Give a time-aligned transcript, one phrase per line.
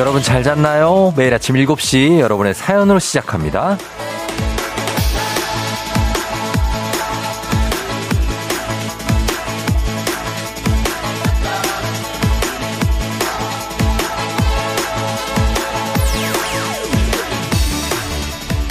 [0.00, 1.12] 여러분 잘 잤나요?
[1.14, 3.76] 매일 아침 7시 여러분의 사연으로 시작합니다.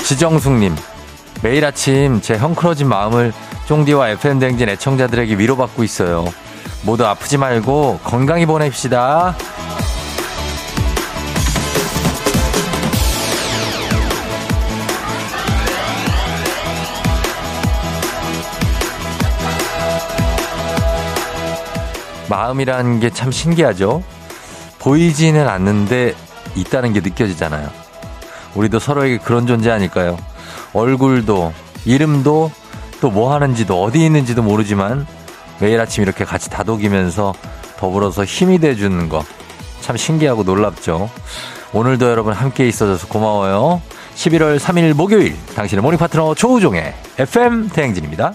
[0.03, 0.75] 지정숙님,
[1.43, 3.33] 매일 아침 제 헝클어진 마음을
[3.67, 6.25] 쫑디와 FM댕진 애청자들에게 위로받고 있어요.
[6.81, 9.35] 모두 아프지 말고 건강히 보냅시다.
[22.29, 24.03] 마음이라는 게 참 신기하죠?
[24.79, 26.15] 보이지는 않는데
[26.55, 27.69] 있다는 게 느껴지잖아요.
[28.55, 30.17] 우리도 서로에게 그런 존재 아닐까요?
[30.73, 31.53] 얼굴도,
[31.85, 32.51] 이름도,
[33.01, 35.05] 또 뭐 하는지도, 어디 있는지도 모르지만
[35.59, 37.33] 매일 아침 이렇게 같이 다독이면서
[37.77, 39.23] 더불어서 힘이 돼주는 거.
[39.81, 41.09] 참 신기하고 놀랍죠?
[41.73, 43.81] 오늘도 여러분 함께 있어줘서 고마워요.
[44.15, 48.33] 11월 3일 목요일, 당신의 morning 파트너 조우종의 FM 대행진입니다.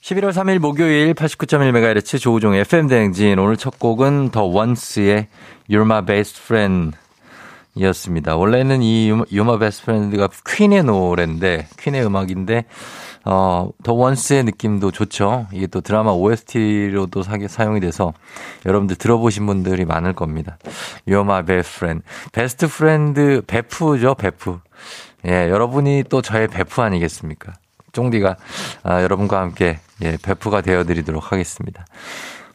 [0.00, 3.38] 11월 3일 목요일 89.1MHz 조우종의 FM 대행진.
[3.38, 5.26] 오늘 첫 곡은 더 원스의
[5.68, 6.96] You're My Best Friend
[7.74, 8.34] 이었습니다.
[8.34, 12.64] 원래는 이 You're My Best Friend가 퀸의 노래인데, 퀸의 음악인데,
[13.26, 15.46] 어, 더 원스의 느낌도 좋죠.
[15.52, 18.14] 이게 또 드라마 OST로도 사, 사용이 돼서
[18.64, 20.56] 여러분들 들어보신 분들이 많을 겁니다.
[21.06, 22.02] You're My Best Friend.
[22.32, 24.60] best friend, 베프죠, 베프.
[25.26, 27.52] 예, 여러분이 또 저의 베프 아니겠습니까?
[27.92, 28.36] 쫑디가
[28.84, 31.84] 아, 여러분과 함께 예, 베프가 되어드리도록 하겠습니다.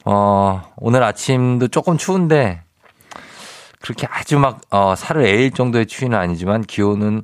[0.06, 2.62] 어, 오늘 아침도 조금 추운데
[3.82, 7.24] 그렇게 아주 막 어, 살을 에일 정도의 추위는 아니지만 기온은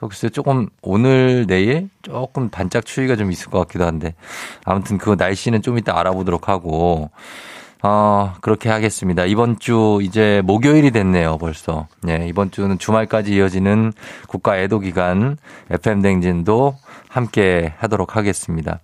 [0.00, 4.14] 글쎄 조금 오늘 내일 조금 반짝 추위가 좀 있을 것 같기도 한데
[4.64, 7.10] 아무튼 그 날씨는 좀 이따 알아보도록 하고
[7.82, 9.24] 어, 그렇게 하겠습니다.
[9.24, 11.86] 이번 주 이제 목요일이 됐네요, 벌써.
[12.08, 13.92] 예, 이번 주는 주말까지 이어지는
[14.26, 15.38] 국가 애도 기간
[15.70, 16.76] FM 댕진도
[17.08, 18.80] 함께 하도록 하겠습니다.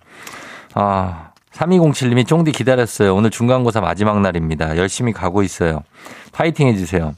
[0.73, 3.15] 아, 3207님이 쫑디 기다렸어요.
[3.15, 4.77] 오늘 중간고사 마지막 날입니다.
[4.77, 5.83] 열심히 가고 있어요.
[6.31, 7.15] 파이팅 해주세요.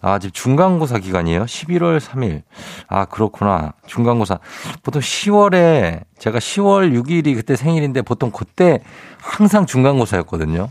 [0.00, 1.44] 아, 지금 중간고사 기간이에요?
[1.44, 2.42] 11월 3일.
[2.88, 3.72] 아, 그렇구나.
[3.86, 4.38] 중간고사.
[4.82, 8.80] 보통 10월에, 제가 10월 6일이 그때 생일인데 보통 그때
[9.20, 10.70] 항상 중간고사였거든요.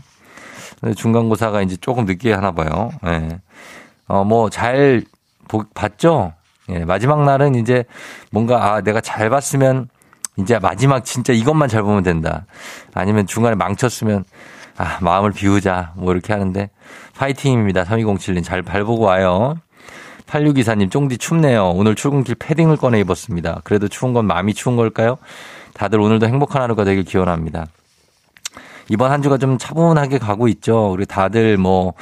[0.96, 2.90] 중간고사가 이제 조금 늦게 하나 봐요.
[3.06, 3.40] 예.
[4.08, 5.02] 어, 뭐, 잘
[5.74, 6.32] 봤죠?
[6.70, 7.84] 예, 마지막 날은 이제
[8.30, 9.88] 뭔가, 아, 내가 잘 봤으면
[10.36, 12.46] 이제 마지막 진짜 이것만 잘 보면 된다.
[12.94, 14.24] 아니면 중간에 망쳤으면,
[14.76, 15.92] 아, 마음을 비우자.
[15.96, 16.70] 뭐 이렇게 하는데,
[17.16, 17.84] 파이팅입니다.
[17.84, 19.56] 3207님 잘 발보고 와요.
[20.26, 21.70] 8624님, 쫑디 춥네요.
[21.70, 23.60] 오늘 출근길 패딩을 꺼내 입었습니다.
[23.64, 25.18] 그래도 추운 건 마음이 추운 걸까요?
[25.72, 27.66] 다들 오늘도 행복한 하루가 되길 기원합니다.
[28.88, 30.92] 이번 한 주가 좀 차분하게 가고 있죠.
[30.92, 31.94] 우리 다들 뭐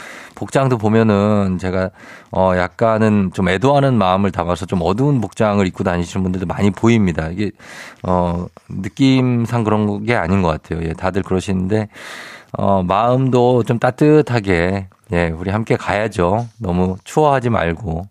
[0.44, 1.90] 복장도 보면은 제가
[2.30, 7.28] 어 약간은 좀 애도하는 마음을 담아서 좀 어두운 복장을 입고 다니시는 분들도 많이 보입니다.
[7.28, 7.50] 이게
[8.02, 10.86] 어 느낌상 그런 게 아닌 것 같아요.
[10.86, 11.88] 예, 다들 그러시는데
[12.52, 16.46] 어 마음도 좀 따뜻하게 예, 우리 함께 가야죠.
[16.58, 18.06] 너무 추워하지 말고.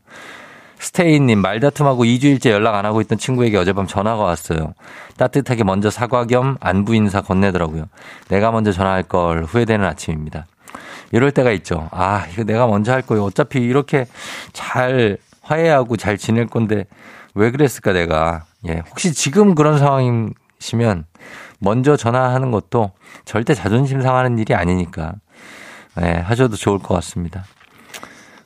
[0.79, 4.73] 스테이님, 말다툼하고 2주일째 연락 안 하고 있던 친구에게 어젯밤 전화가 왔어요.
[5.17, 7.85] 따뜻하게 먼저 사과 겸 안부 인사 건네더라고요.
[8.27, 10.45] 내가 먼저 전화할 걸 후회되는 아침입니다.
[11.11, 11.89] 이럴 때가 있죠.
[11.91, 13.23] 아, 이거 내가 먼저 할 거예요.
[13.23, 14.05] 어차피 이렇게
[14.51, 16.85] 잘 화해하고 잘 지낼 건데
[17.35, 18.45] 왜 그랬을까 내가.
[18.67, 21.05] 예, 혹시 지금 그런 상황이시면
[21.59, 22.91] 먼저 전화하는 것도
[23.25, 25.13] 절대 자존심 상하는 일이 아니니까.
[26.01, 27.45] 예, 하셔도 좋을 것 같습니다.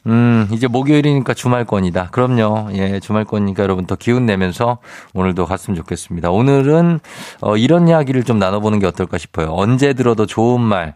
[0.07, 2.09] 음, 이제 목요일이니까 주말권이다.
[2.11, 2.69] 그럼요.
[2.73, 4.78] 예, 주말권이니까 여러분 더 기운 내면서
[5.13, 6.31] 오늘도 갔으면 좋겠습니다.
[6.31, 6.99] 오늘은
[7.41, 9.49] 어, 이런 이야기를 좀 나눠보는 게 어떨까 싶어요.
[9.52, 10.96] 언제 들어도 좋은 말.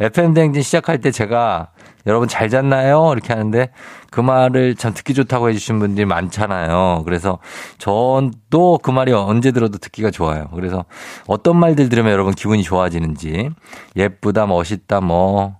[0.00, 1.68] FM대행진 시작할 때 제가
[2.06, 3.10] 여러분 잘 잤나요?
[3.12, 3.70] 이렇게 하는데
[4.10, 7.02] 그 말을 참 듣기 좋다고 해주신 분들이 많잖아요.
[7.04, 7.38] 그래서
[7.78, 10.48] 저도 그 말이 언제 들어도 듣기가 좋아요.
[10.54, 10.84] 그래서
[11.26, 13.50] 어떤 말들 들으면 여러분 기분이 좋아지는지
[13.96, 15.56] 예쁘다, 멋있다, 뭐,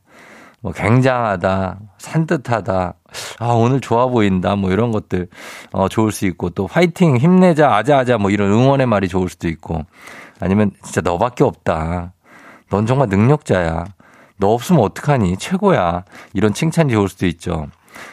[0.60, 2.94] 뭐 굉장하다, 산뜻하다,
[3.38, 5.28] 아, 오늘 좋아 보인다, 뭐 이런 것들,
[5.72, 9.82] 어, 좋을 수 있고, 또 화이팅, 힘내자, 아자아자, 뭐 이런 응원의 말이 좋을 수도 있고,
[10.40, 12.12] 아니면 진짜 너밖에 없다.
[12.70, 13.84] 넌 정말 능력자야.
[14.38, 15.36] 너 없으면 어떡하니?
[15.38, 16.04] 최고야.
[16.34, 17.68] 이런 칭찬이 좋을 수도 있죠.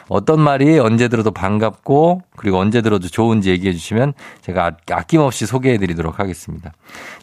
[0.08, 6.18] 어떤 말이 언제 들어도 반갑고 그리고 언제 들어도 좋은지 얘기해 주시면 제가 아낌없이 소개해 드리도록
[6.18, 6.72] 하겠습니다.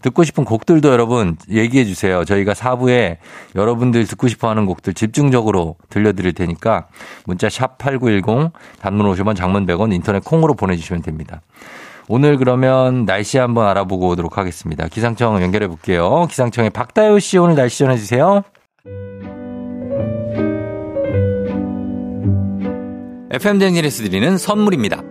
[0.01, 2.25] 듣고 싶은 곡들도 여러분 얘기해 주세요.
[2.25, 3.17] 저희가 4부에
[3.55, 6.87] 여러분들 듣고 싶어 하는 곡들 집중적으로 들려 드릴 테니까
[7.25, 11.41] 문자 샵 8910 단문 50원 장문 100원 인터넷 콩으로 보내 주시면 됩니다.
[12.07, 14.87] 오늘 그러면 날씨 한번 알아보고 오도록 하겠습니다.
[14.87, 16.27] 기상청 연결해 볼게요.
[16.29, 18.43] 기상청의 박다효 씨 오늘 날씨 전해 주세요.
[23.33, 25.03] FM 대행진에서 드리는 선물입니다.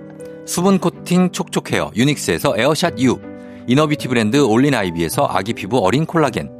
[0.47, 3.19] 수분 코팅 촉촉 헤어 유닉스에서 에어샷 U
[3.67, 6.51] inner beauty 브랜드 올린 아이비에서 아기 피부 어린 콜라겐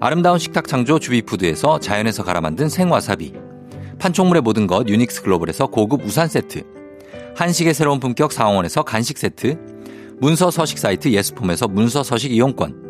[0.00, 3.32] 아름다운 식탁 창조 주비푸드에서 자연에서 갈아 만든 생와사비
[3.98, 6.62] 판촉물의 모든 것 유닉스 글로벌에서 고급 우산 세트
[7.34, 9.58] 한식의 새로운 품격 상황원에서 간식 세트
[10.18, 12.89] 문서 서식 사이트 예스폼에서 문서 서식 이용권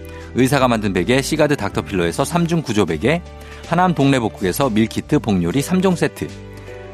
[0.35, 3.21] 의사가 만든 베개 시가드 닥터필러에서 3중 구조 베개
[3.67, 6.27] 하남 동래복국에서 밀키트 복요리 3종 세트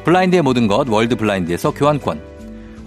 [0.04, 2.22] 블라인드의 모든 것 월드 블라인드에서 교환권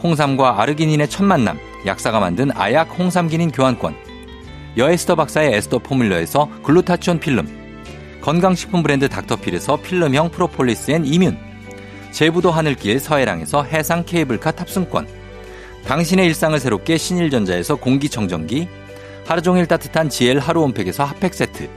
[0.02, 3.94] 홍삼과 아르기닌의 첫 만남 약사가 만든 아약 홍삼기닌 교환권
[4.76, 7.48] 여에스더 박사의 에스더 포뮬러에서 글루타치온 필름
[8.20, 11.36] 건강식품 브랜드 닥터필에서 필름형 프로폴리스 앤 이뮨
[12.12, 15.06] 제부도 하늘길 서해랑에서 해상 케이블카 탑승권
[15.86, 18.68] 당신의 일상을 새롭게 신일전자에서 공기청정기
[19.30, 21.70] 하루 종일 따뜻한 GL 하루 온팩에서 핫팩 세트.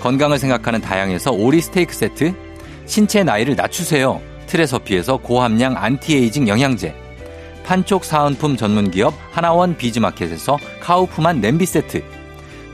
[0.00, 2.34] 건강을 생각하는 다양에서 오리 스테이크 세트.
[2.86, 4.20] 신체 나이를 낮추세요.
[4.48, 6.92] 트레서피에서 고함량 안티에이징 영양제.
[7.62, 12.02] 판촉 사은품 전문기업 하나원 비즈마켓에서 카우프만 냄비 세트.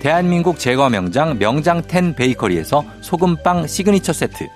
[0.01, 4.49] 대한민국 제과 명장 명장텐 베이커리에서 소금빵 시그니처 세트.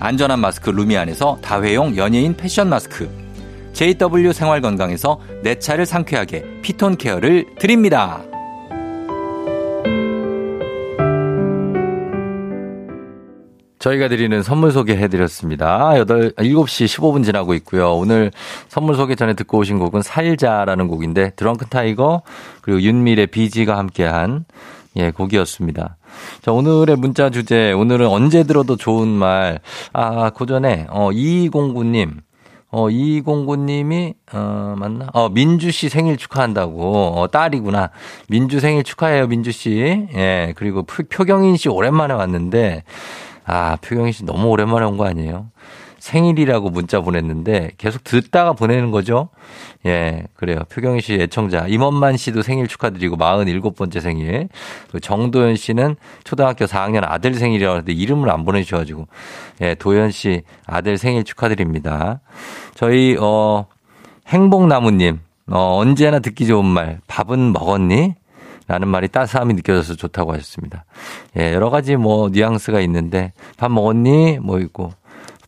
[0.00, 3.10] 안전한 마스크 루미안에서 다회용 연예인 패션 마스크.
[3.74, 8.22] JW 생활건강에서 내 차를 상쾌하게 피톤 케어를 드립니다.
[13.82, 15.88] 저희가 드리는 선물 소개해드렸습니다.
[15.88, 17.94] 8, 7시 15분 지나고 있고요.
[17.94, 18.30] 오늘
[18.68, 22.22] 선물 소개 전에 듣고 오신 곡은 살자라는 곡인데 드렁큰 타이거
[22.60, 24.44] 그리고 윤미래 비지가 함께한
[24.96, 25.96] 예, 곡이었습니다.
[26.42, 29.58] 자, 오늘의 문자 주제, 오늘은 언제 들어도 좋은 말.
[29.94, 32.18] 아, 그 전에, 어, 2209님.
[32.70, 35.08] 어, 2209님이, 어, 맞나?
[35.14, 37.18] 어, 민주 씨 생일 축하한다고.
[37.18, 37.88] 어, 딸이구나.
[38.28, 40.06] 민주 생일 축하해요, 민주 씨.
[40.14, 42.84] 예, 그리고 표경인 씨 오랜만에 왔는데,
[43.44, 45.48] 아, 표경인 씨 너무 오랜만에 온 거 아니에요?
[45.98, 49.28] 생일이라고 문자 보냈는데 계속 듣다가 보내는 거죠.
[49.86, 50.58] 예, 그래요.
[50.68, 51.66] 표경인 씨 애청자.
[51.68, 54.48] 임원만 씨도 생일 축하드리고 47번째 생일.
[55.00, 55.94] 정도현 씨는
[56.24, 59.06] 초등학교 4학년 아들 생일이라고 하는데 이름을 안 보내주셔가지고.
[59.60, 62.20] 예, 도현 씨 아들 생일 축하드립니다.
[62.74, 63.66] 저희, 어,
[64.26, 65.20] 행복나무님.
[65.52, 66.98] 어, 언제나 듣기 좋은 말.
[67.06, 68.14] 밥은 먹었니?
[68.72, 70.86] 라는 말이 따스함이 느껴져서 좋다고 하셨습니다.
[71.38, 74.38] 예, 여러 가지 뭐 뉘앙스가 있는데 밥 먹었니?
[74.40, 74.92] 뭐 있고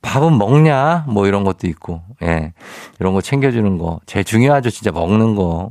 [0.03, 1.07] 밥은 먹냐?
[1.09, 2.53] 뭐 이런 것도 있고, 예.
[3.01, 4.01] 이런 거 챙겨주는 거.
[4.05, 4.69] 제일 중요하죠.
[4.69, 5.71] 진짜 먹는 거.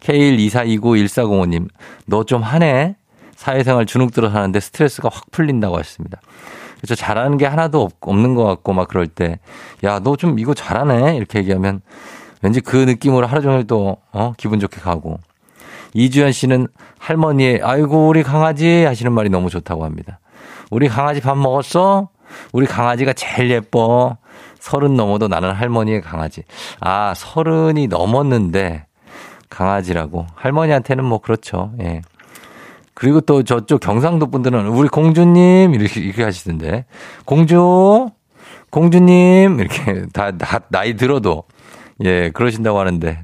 [0.00, 1.68] K124291405님,
[2.06, 2.96] 너 좀 하네?
[3.34, 6.22] 사회생활 주눅 들어 사는데 스트레스가 확 풀린다고 하셨습니다.
[6.80, 9.38] 그래서 잘하는 게 하나도 없는 것 같고 막 그럴 때,
[9.84, 11.16] 야, 너 좀 이거 잘하네?
[11.18, 11.82] 이렇게 얘기하면
[12.40, 15.18] 왠지 그 느낌으로 하루 종일 또, 어, 기분 좋게 가고.
[15.96, 20.20] 이주연 씨는 할머니의 아이고, 우리 강아지 하시는 말이 너무 좋다고 합니다.
[20.70, 22.10] 우리 강아지 밥 먹었어?
[22.52, 24.18] 우리 강아지가 제일 예뻐.
[24.58, 26.42] 서른 넘어도 나는 할머니의 강아지.
[26.80, 28.84] 아, 서른이 넘었는데
[29.48, 30.26] 강아지라고.
[30.34, 31.72] 할머니한테는 뭐 그렇죠.
[31.80, 32.02] 예.
[32.92, 36.84] 그리고 또 저쪽 경상도 분들은 우리 공주님 이렇게, 이렇게 하시던데.
[37.24, 38.10] 공주,
[38.70, 41.44] 공주님 이렇게 다, 다 나이 들어도
[42.04, 43.22] 예, 그러신다고 하는데.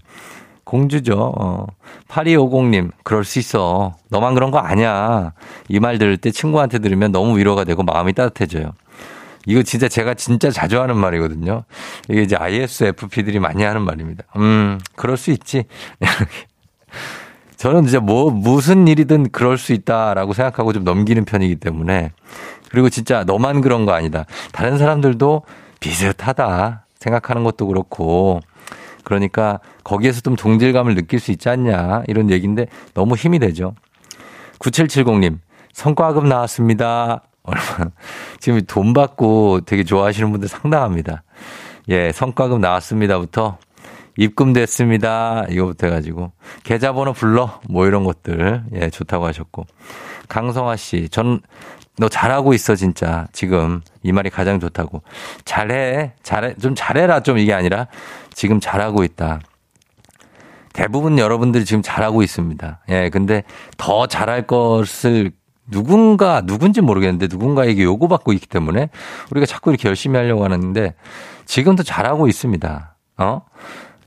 [0.77, 1.35] 공주죠.
[1.39, 1.67] 어.
[2.09, 3.95] 8250님, 그럴 수 있어.
[4.09, 5.33] 너만 그런 거 아니야.
[5.69, 8.73] 이 말 들을 때 친구한테 들으면 너무 위로가 되고 마음이 따뜻해져요.
[9.45, 11.65] 이거 진짜 제가 진짜 자주 하는 말이거든요.
[12.09, 14.25] 이게 이제 ISFP들이 많이 하는 말입니다.
[14.37, 15.65] 음, 그럴 수 있지.
[17.59, 22.13] 저는 이제 뭐, 무슨 일이든 그럴 수 있다라고 생각하고 좀 넘기는 편이기 때문에.
[22.71, 24.25] 그리고 진짜 너만 그런 거 아니다.
[24.53, 25.43] 다른 사람들도
[25.81, 28.41] 비슷하다 생각하는 것도 그렇고.
[29.05, 32.05] 그러니까 거기에서 좀 동질감을 느낄 수 있지 않냐.
[32.09, 33.75] 이런 얘기인데 너무 힘이 되죠.
[34.59, 35.39] 9770님,
[35.73, 37.23] 성과급 나왔습니다.
[38.39, 41.25] 지금 돈 받고 되게 좋아하시는 분들 상당합니다.
[41.89, 43.59] 예, 성과금 나왔습니다부터
[44.17, 45.47] 입금됐습니다.
[45.49, 46.33] 이거부터 해가지고
[46.65, 49.67] 계좌번호 불러 뭐 이런 것들 예 좋다고 하셨고
[50.29, 51.41] 강성아 씨, 전
[51.99, 55.03] 너 잘하고 있어 진짜 지금 이 말이 가장 좋다고
[55.45, 57.87] 잘해 잘해 좀 잘해라 좀 이게 아니라
[58.33, 59.41] 지금 잘하고 있다.
[60.73, 62.81] 대부분 여러분들이 지금 잘하고 있습니다.
[62.89, 63.43] 예, 근데
[63.77, 65.33] 더 잘할 것을
[65.71, 68.89] 누군가 누군지 모르겠는데 누군가에게 요구받고 있기 때문에
[69.31, 70.95] 우리가 자꾸 이렇게 열심히 하려고 하는데
[71.45, 72.97] 지금도 잘하고 있습니다.
[73.19, 73.43] 어?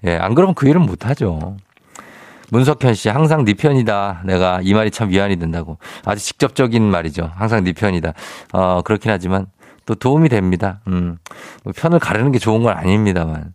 [0.05, 1.57] 예, 안 그러면 그 일은 못 하죠.
[2.51, 4.21] 문석현 씨, 항상 네 편이다.
[4.25, 5.77] 내가 이 말이 참 위안이 된다고.
[6.05, 7.31] 아주 직접적인 말이죠.
[7.35, 8.13] 항상 네 편이다.
[8.53, 9.47] 어, 그렇긴 하지만
[9.85, 10.81] 또 도움이 됩니다.
[10.87, 11.17] 음.
[11.63, 13.53] 뭐 편을 가르는 게 좋은 건 아닙니다만.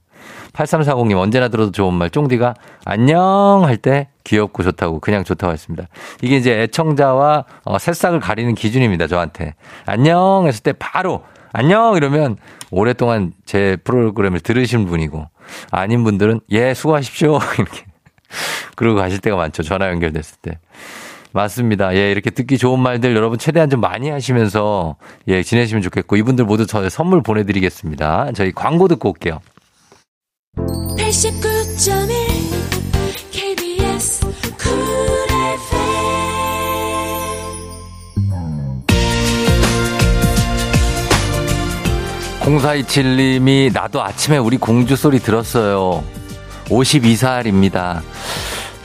[0.52, 2.10] 8340님 언제나 들어도 좋은 말.
[2.10, 2.54] 쫑디가
[2.84, 5.86] 안녕 할 때 귀엽고 좋다고 그냥 좋다고 했습니다.
[6.22, 9.06] 이게 이제 애청자와 어, 새싹을 가리는 기준입니다.
[9.06, 9.54] 저한테.
[9.86, 12.36] 안녕 했을 때 바로 안녕 이러면
[12.70, 15.26] 오랫동안 제 프로그램을 들으신 분이고
[15.72, 17.84] 아닌 분들은 예 수고하십시오 이렇게
[18.76, 19.62] 그러고 가실 때가 많죠.
[19.62, 20.58] 전화 연결됐을 때.
[21.32, 21.94] 맞습니다.
[21.94, 24.96] 예, 이렇게 듣기 좋은 말들 여러분 최대한 좀 많이 하시면서
[25.28, 28.32] 예, 지내시면 좋겠고 이분들 모두 저 선물 보내 드리겠습니다.
[28.34, 29.40] 저희 광고 듣고 올게요.
[30.56, 32.10] 89.1
[33.30, 34.20] KBS
[42.40, 46.02] 공사이칠님이 나도 아침에 우리 공주 소리 들었어요.
[46.70, 48.00] 52살입니다.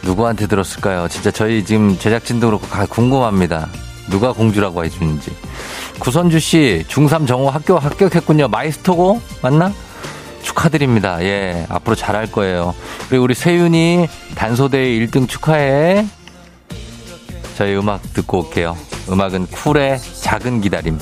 [0.04, 1.08] 누구한테 들었을까요?
[1.08, 3.70] 진짜 저희 지금 제작진도 그렇고 궁금합니다.
[4.10, 5.32] 누가 공주라고 해주는지.
[6.00, 8.48] 구선주 씨, 중3 정호 학교 합격했군요.
[8.50, 9.22] 마이스터고?
[9.42, 9.74] 맞나?
[10.44, 11.24] 축하드립니다.
[11.24, 12.76] 예, 앞으로 잘할 거예요.
[13.10, 16.06] 그리고 우리 세윤이 단소대회 1등 축하해.
[17.58, 18.78] 저희 음악 듣고 올게요.
[19.10, 21.00] 음악은 쿨의 작은 기다림.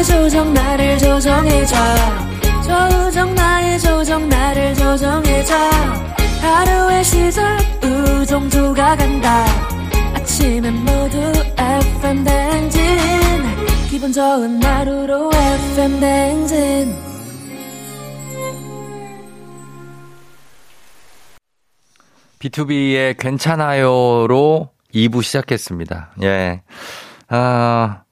[0.00, 1.76] 나의 조정 나를 조정해줘.
[2.64, 5.54] 조정 나의 조정 나를 조정해줘.
[6.40, 9.44] 하루의 시절 우정조가 간다.
[10.14, 11.18] 아침엔 모두
[11.58, 12.80] FM 댕진.
[13.90, 16.96] 기분 좋은 하루로 FM 댕진.
[22.38, 26.12] B2B의 괜찮아요로 2부 시작했습니다.
[26.22, 26.62] 예.
[27.28, 28.02] 아,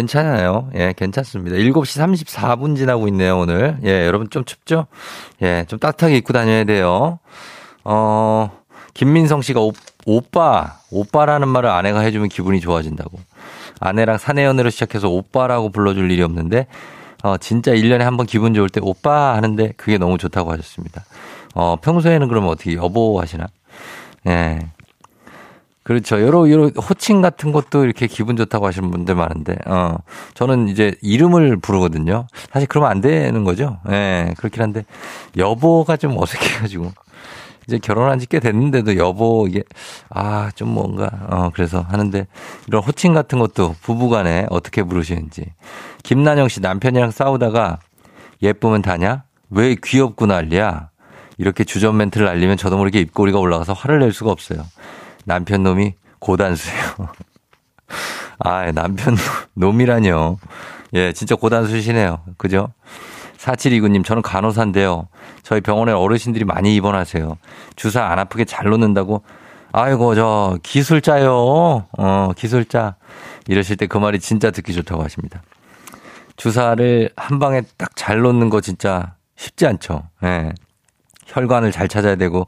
[0.00, 0.68] 괜찮아요.
[0.74, 1.56] 예, 괜찮습니다.
[1.56, 3.78] 7시 34분 지나고 있네요, 오늘.
[3.82, 4.86] 예, 여러분 좀 춥죠?
[5.40, 7.18] 예, 좀 따뜻하게 입고 다녀야 돼요.
[7.82, 8.50] 어,
[8.92, 9.72] 김민성 씨가 오,
[10.04, 13.18] 오빠, 오빠라는 말을 아내가 해주면 기분이 좋아진다고.
[13.80, 16.66] 아내랑 사내 연애로 시작해서 오빠라고 불러줄 일이 없는데,
[17.22, 21.04] 어, 진짜 1년에 한 번 기분 좋을 때 오빠 하는데 그게 너무 좋다고 하셨습니다.
[21.54, 23.46] 어, 평소에는 그러면 어떻게 여보 하시나?
[24.26, 24.58] 예.
[25.86, 26.20] 그렇죠.
[26.20, 29.94] 여러, 여러 호칭 같은 것도 이렇게 기분 좋다고 하시는 분들 많은데, 어,
[30.34, 32.26] 저는 이제 이름을 부르거든요.
[32.52, 33.78] 사실 그러면 안 되는 거죠.
[33.86, 34.84] 예, 네, 그렇긴 한데,
[35.36, 36.90] 여보가 좀 어색해가지고.
[37.68, 39.62] 이제 결혼한 지 꽤 됐는데도 여보, 이게,
[40.10, 42.26] 아, 좀 뭔가, 어, 그래서 하는데,
[42.66, 45.44] 이런 호칭 같은 것도 부부 간에 어떻게 부르시는지.
[46.02, 47.78] 김난영 씨 남편이랑 싸우다가,
[48.42, 49.22] 예쁘면 다냐?
[49.50, 50.90] 왜 귀엽고 난리야?
[51.38, 54.64] 이렇게 주전 멘트를 날리면 저도 모르게 입꼬리가 올라가서 화를 낼 수가 없어요.
[55.26, 57.08] 남편 놈이 고단수예요.
[58.38, 59.16] 아, 남편
[59.54, 60.38] 놈이라뇨.
[60.94, 62.20] 예, 진짜 고단수시네요.
[62.38, 62.72] 그죠?
[63.38, 65.08] 4729님, 저는 간호사인데요.
[65.42, 67.36] 저희 병원에 어르신들이 많이 입원하세요.
[67.76, 69.22] 주사 안 아프게 잘 놓는다고.
[69.72, 71.86] 아이고, 저, 기술자요.
[71.98, 72.96] 어, 기술자.
[73.48, 75.42] 이러실 때 그 말이 진짜 듣기 좋다고 하십니다.
[76.36, 80.04] 주사를 한 방에 딱 잘 놓는 거 진짜 쉽지 않죠.
[80.24, 80.52] 예.
[81.26, 82.46] 혈관을 잘 찾아야 되고,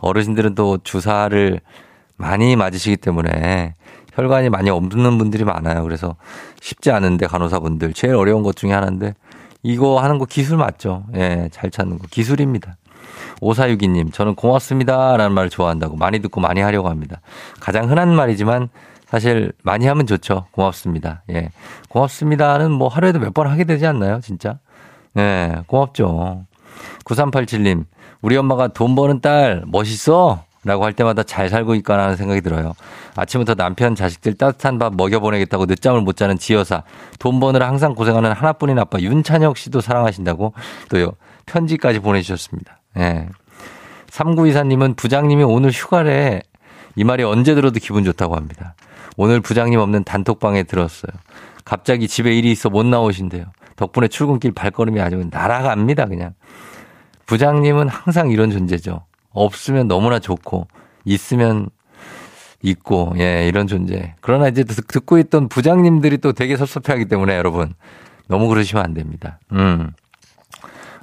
[0.00, 1.60] 어르신들은 또 주사를
[2.18, 3.74] 많이 맞으시기 때문에
[4.12, 5.82] 혈관이 많이 없는 분들이 많아요.
[5.84, 6.16] 그래서
[6.60, 9.14] 쉽지 않은데 간호사분들 제일 어려운 것 중에 하나인데
[9.62, 11.04] 이거 하는 거 기술 맞죠?
[11.14, 12.76] 예, 잘 찾는 거 기술입니다.
[13.40, 15.16] 오사유기님, 저는 고맙습니다.
[15.16, 17.20] 라는 말을 좋아한다고 많이 듣고 많이 하려고 합니다.
[17.60, 18.68] 가장 흔한 말이지만
[19.06, 20.46] 사실 많이 하면 좋죠.
[20.50, 21.22] 고맙습니다.
[21.30, 21.50] 예.
[21.88, 24.20] 고맙습니다는 뭐 하루에도 몇 번 하게 되지 않나요?
[24.20, 24.58] 진짜?
[25.16, 26.44] 예, 고맙죠.
[27.04, 27.84] 9387님,
[28.20, 30.44] 우리 엄마가 돈 버는 딸 멋있어?
[30.64, 32.74] 라고 할 때마다 잘 살고 있거나 하는 생각이 들어요.
[33.16, 36.82] 아침부터 남편, 자식들 따뜻한 밥 먹여보내겠다고 늦잠을 못 자는 지여사.
[37.18, 40.52] 돈 버느라 항상 고생하는 하나뿐인 아빠 윤찬혁 씨도 사랑하신다고
[40.88, 41.12] 또요.
[41.46, 42.80] 편지까지 보내주셨습니다.
[42.96, 43.00] 예.
[43.00, 43.28] 네.
[44.10, 46.40] 3924님은 부장님이 오늘 휴가래.
[46.96, 48.74] 이 말이 언제 들어도 기분 좋다고 합니다.
[49.16, 51.12] 오늘 부장님 없는 단톡방에 들었어요.
[51.64, 53.44] 갑자기 집에 일이 있어 못 나오신대요.
[53.76, 56.34] 덕분에 출근길 발걸음이 아주 날아갑니다, 그냥.
[57.26, 59.04] 부장님은 항상 이런 존재죠.
[59.30, 60.68] 없으면 너무나 좋고
[61.04, 61.68] 있으면
[62.62, 64.14] 있고 예 이런 존재.
[64.20, 67.72] 그러나 이제 듣고 있던 부장님들이 또 되게 섭섭해하기 때문에 여러분
[68.26, 69.38] 너무 그러시면 안 됩니다.
[69.52, 69.92] 음.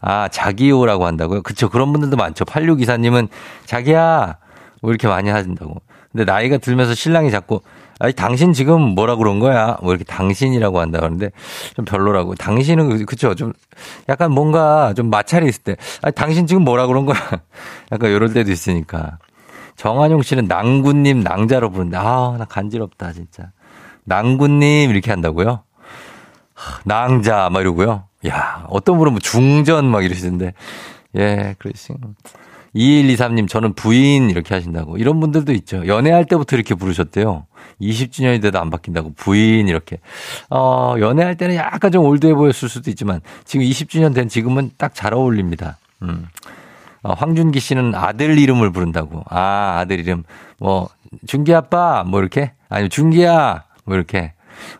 [0.01, 1.41] 아 자기요라고 한다고요?
[1.41, 2.45] 그쵸 그런 분들도 많죠.
[2.45, 3.29] 86기사님은
[3.65, 4.37] 자기야
[4.81, 5.81] 뭐 이렇게 많이 하신다고.
[6.11, 7.61] 근데 나이가 들면서 신랑이 자꾸
[7.99, 9.77] 아니 당신 지금 뭐라 그런 거야?
[9.81, 11.31] 뭐 이렇게 당신이라고 한다 그러는데
[11.75, 12.35] 좀 별로라고.
[12.35, 13.53] 당신은 그, 그쵸 좀
[14.09, 17.17] 약간 뭔가 좀 마찰이 있을 때 아니 당신 지금 뭐라 그런 거야?
[17.91, 19.17] 약간 이럴 때도 있으니까
[19.75, 22.01] 정한용 씨는 낭군님 낭자로 부른다.
[22.01, 23.51] 아, 나 간지럽다, 진짜.
[24.05, 25.63] 낭군님 이렇게 한다고요?
[26.85, 28.05] 낭자, 막 이러고요.
[28.27, 30.53] 야, 어떤 분은 뭐 중전 막 이러시던데.
[31.17, 31.93] 예, 그러시.
[32.75, 34.97] 2123님, 저는 부인 이렇게 하신다고.
[34.97, 35.87] 이런 분들도 있죠.
[35.87, 37.45] 연애할 때부터 이렇게 부르셨대요.
[37.81, 39.13] 20주년이 돼도 안 바뀐다고.
[39.15, 39.99] 부인 이렇게.
[40.49, 45.13] 어, 연애할 때는 약간 좀 올드해 보였을 수도 있지만 지금 20주년 된 지금은 딱 잘
[45.13, 45.77] 어울립니다.
[46.03, 46.27] 음.
[47.03, 49.23] 어, 황준기 씨는 아들 이름을 부른다고.
[49.29, 50.23] 아, 아들 이름.
[50.59, 50.89] 뭐,
[51.27, 52.51] 준기 아빠, 뭐 이렇게.
[52.69, 54.33] 아니면 준기야, 뭐 이렇게.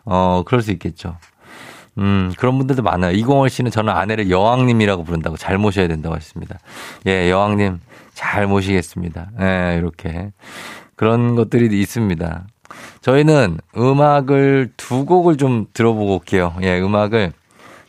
[0.04, 1.16] 어, 그럴 수 있겠죠.
[1.98, 3.12] 음, 그런 분들도 많아요.
[3.12, 6.58] 이공월 씨는 저는 아내를 여왕님이라고 부른다고 잘 모셔야 된다고 하셨습니다.
[7.06, 7.80] 예, 여왕님
[8.14, 9.30] 잘 모시겠습니다.
[9.40, 10.32] 예, 이렇게.
[10.94, 12.46] 그런 것들이 있습니다.
[13.00, 16.54] 저희는 음악을 두 곡을 좀 들어보고 올게요.
[16.62, 17.32] 예, 음악을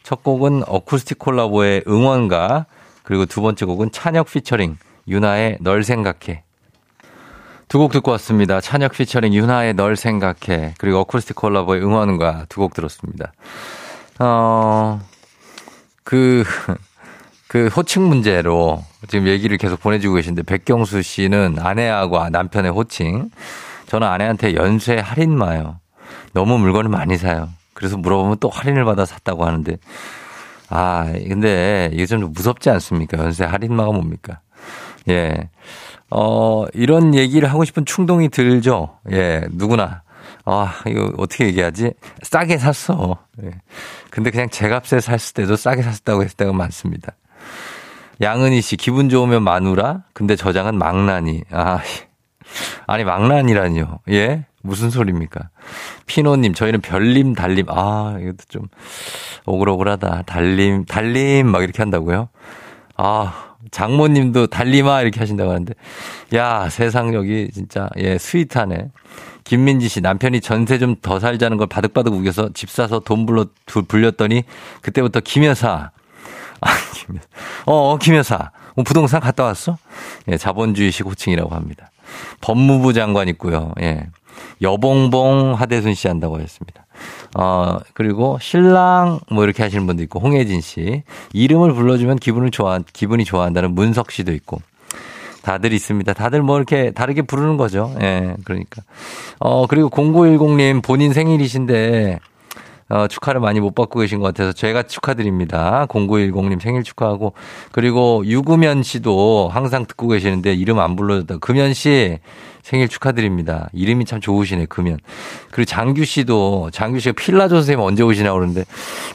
[0.03, 2.65] 첫 곡은 어쿠스틱 콜라보의 응원가
[3.03, 6.43] 그리고 두 번째 곡은 찬혁 피처링 유나의 널 생각해.
[7.69, 8.61] 두 곡 듣고 왔습니다.
[8.61, 13.33] 찬혁 피처링 유나의 널 생각해 그리고 어쿠스틱 콜라보의 응원가 두 곡 들었습니다.
[14.19, 14.99] 어,
[16.03, 16.43] 그,
[17.47, 23.29] 그 호칭 문제로 지금 얘기를 계속 보내주고 계신데 백경수 씨는 아내하고 남편의 호칭.
[23.87, 25.79] 저는 아내한테 연쇄 할인마요.
[26.33, 27.49] 너무 물건을 많이 사요.
[27.73, 29.77] 그래서 물어보면 또 할인을 받아 샀다고 하는데
[30.69, 33.17] 아, 근데 이게 좀 무섭지 않습니까?
[33.17, 34.39] 연쇄 할인마가 뭡니까?
[35.09, 35.49] 예.
[36.09, 38.97] 어, 이런 얘기를 하고 싶은 충동이 들죠.
[39.11, 40.01] 예, 누구나.
[40.49, 41.91] 아, 이거 어떻게 얘기하지?
[42.21, 43.17] 싸게 샀어.
[43.43, 43.51] 예.
[44.09, 47.11] 근데 그냥 제 값에 샀을 때도 싸게 샀다고 했을 때가 많습니다.
[48.21, 50.03] 양은희 씨, 기분 좋으면 마누라?
[50.13, 51.43] 근데 저장은 망나니.
[51.51, 51.81] 아,
[52.87, 53.99] 아니, 망나니라니요.
[54.11, 54.45] 예?
[54.61, 55.49] 무슨 소리입니까?
[56.05, 57.65] 피노님, 저희는 별님, 달님.
[57.69, 58.67] 아, 이것도 좀
[59.45, 60.23] 오글오글하다.
[60.23, 62.29] 달님, 달님, 막 이렇게 한다고요?
[62.95, 65.73] 아, 장모님도 달리마 이렇게 하신다고 하는데.
[66.35, 68.91] 야, 세상 여기 진짜, 예, 스윗하네.
[69.47, 73.45] 김민지 씨 남편이 전세 좀 더 살자는 걸 바득바득 우겨서 집 사서 돈 불러
[73.87, 74.43] 불렸더니
[74.81, 75.91] 그때부터 김 여사
[76.59, 77.19] 아 김여
[77.65, 79.77] 어, 어 김 여사 어, 부동산 갔다 왔어?
[80.27, 81.91] 예 자본주의식 호칭이라고 합니다.
[82.41, 83.73] 법무부 장관 있고요.
[83.81, 84.07] 예
[84.61, 86.85] 여봉봉 하대순 씨 한다고 하셨습니다.
[87.35, 93.23] 어, 그리고 신랑 뭐 이렇게 하시는 분도 있고 홍혜진 씨 이름을 불러주면 기분을 좋아 기분이
[93.23, 94.61] 좋아한다는 문석 씨도 있고
[95.47, 96.11] 다들 있습니다.
[96.11, 97.95] 다들 뭐 이렇게 다르게 부르는 거죠.
[98.01, 98.81] 예, 그러니까.
[99.39, 102.19] 어, 그리고 0910님 본인 생일이신데,
[102.89, 105.85] 어, 축하를 많이 못 받고 계신 것 같아서 제가 축하드립니다.
[105.87, 107.31] 0910님 생일 축하하고,
[107.71, 111.37] 그리고 유구면 씨도 항상 듣고 계시는데 이름 안 불러줬다.
[111.37, 112.19] 금연 씨
[112.61, 113.69] 생일 축하드립니다.
[113.71, 114.97] 이름이 참 좋으시네, 금연.
[115.51, 118.65] 그리고 장규 씨도, 장규 씨가 필라조 선생님 언제 오시냐고 그러는데,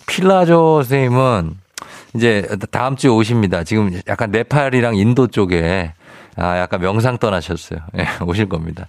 [0.07, 1.57] 필라조 선생님은
[2.15, 3.65] 이제 다음 주에 오십니다.
[3.65, 5.93] 지금 약간 네팔이랑 인도 쪽에
[6.37, 7.81] 아, 약간 명상 떠나셨어요.
[7.99, 8.87] 예, 오실 겁니다.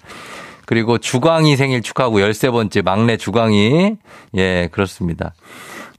[0.66, 3.98] 그리고 주광이 생일 축하하고 13번째 막내 주광이.
[4.38, 5.34] 예, 그렇습니다.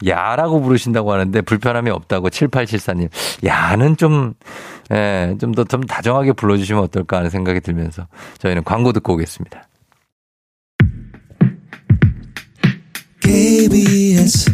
[0.06, 3.08] 야라고 부르신다고 하는데 불편함이 없다고 7874님.
[3.44, 4.34] 야는 좀,
[4.92, 8.06] 예, 좀 더 좀 다정하게 불러주시면 어떨까 하는 생각이 들면서
[8.38, 9.68] 저희는 광고 듣고 오겠습니다.
[13.20, 14.50] KBS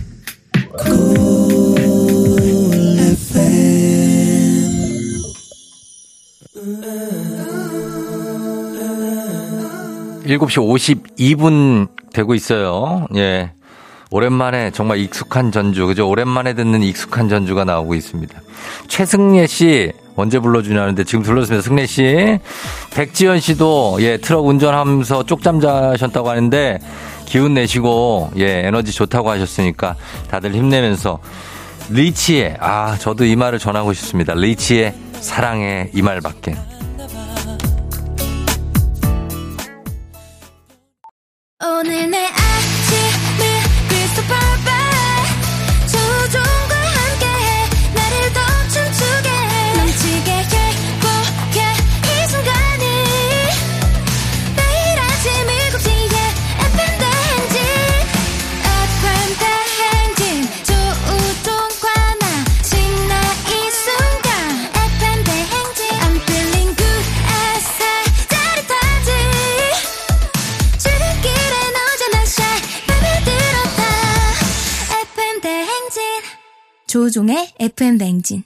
[10.31, 13.07] 일곱 시 오십이 분 되고 있어요.
[13.17, 13.53] 예.
[14.13, 16.09] 오랜만에 정말 익숙한 전주, 그죠?
[16.09, 18.41] 오랜만에 듣는 익숙한 전주가 나오고 있습니다.
[18.89, 21.63] 최승예 씨, 언제 불러주냐는데 지금 불렀습니다.
[21.63, 22.39] 승래 씨.
[22.93, 26.79] 백지연 씨도, 예, 트럭 운전하면서 쪽잠 자셨다고 하는데
[27.27, 29.95] 기운 내시고, 예, 에너지 좋다고 하셨으니까
[30.29, 31.21] 다들 힘내면서
[31.91, 34.35] 리치의, 아, 저도 이 말을 전하고 싶습니다.
[34.35, 36.57] 리치의 사랑의 이 말밖에.
[41.63, 42.20] 오늘 내
[77.61, 78.43] FM 냉진.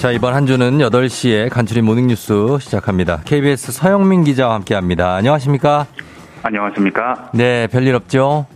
[0.00, 3.20] 자, 이번 한 주는 8시에 간추린 모닝뉴스 시작합니다.
[3.24, 5.14] KBS 서영민 기자와 함께 합니다.
[5.14, 5.86] 안녕하십니까?
[6.42, 7.30] 안녕하십니까?
[7.32, 8.46] 네, 별일 없죠?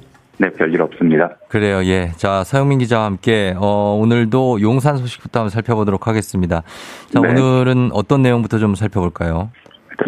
[0.40, 1.36] 네, 별일 없습니다.
[1.48, 2.12] 그래요, 예.
[2.16, 6.62] 자, 서영민 기자와 함께, 어, 오늘도 용산 소식부터 한번 살펴보도록 하겠습니다.
[7.12, 7.28] 자, 네.
[7.28, 9.50] 오늘은 어떤 내용부터 좀 살펴볼까요?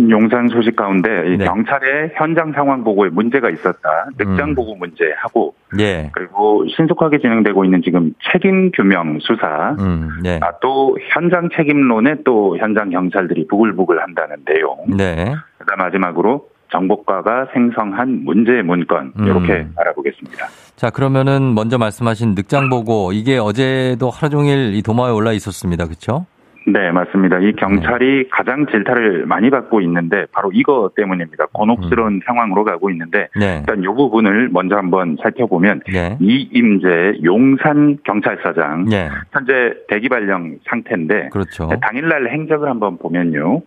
[0.09, 1.45] 용산 소식 가운데 네.
[1.45, 4.07] 경찰의 현장 상황 보고에 문제가 있었다.
[4.17, 4.55] 늑장 음.
[4.55, 6.09] 보고 문제하고 예.
[6.15, 10.09] 그리고 신속하게 진행되고 있는 지금 책임 규명 수사 음.
[10.25, 10.41] 예.
[10.41, 14.79] 아, 또 현장 책임론에 또 현장 경찰들이 부글부글 한다는 내용.
[14.97, 15.35] 네.
[15.59, 19.75] 그다음 마지막으로 정보과가 생성한 문제 문건 이렇게 음.
[19.77, 20.47] 알아보겠습니다.
[20.77, 25.85] 자 그러면은 먼저 말씀하신 늑장 보고 이게 어제도 하루 종일 이 도마에 올라 있었습니다.
[25.85, 26.27] 그렇죠?
[26.67, 27.39] 네, 맞습니다.
[27.41, 28.29] 이 경찰이 네.
[28.31, 31.47] 가장 질타를 많이 받고 있는데 바로 이거 때문입니다.
[31.53, 32.21] 곤혹스러운 음.
[32.25, 33.59] 상황으로 가고 있는데 네.
[33.61, 36.17] 일단 이 부분을 먼저 한번 살펴보면 네.
[36.21, 39.09] 이임재 용산 경찰서장 네.
[39.33, 41.69] 현재 대기 발령 상태인데 그렇죠.
[41.81, 43.63] 당일날 행적을 한번 보면요.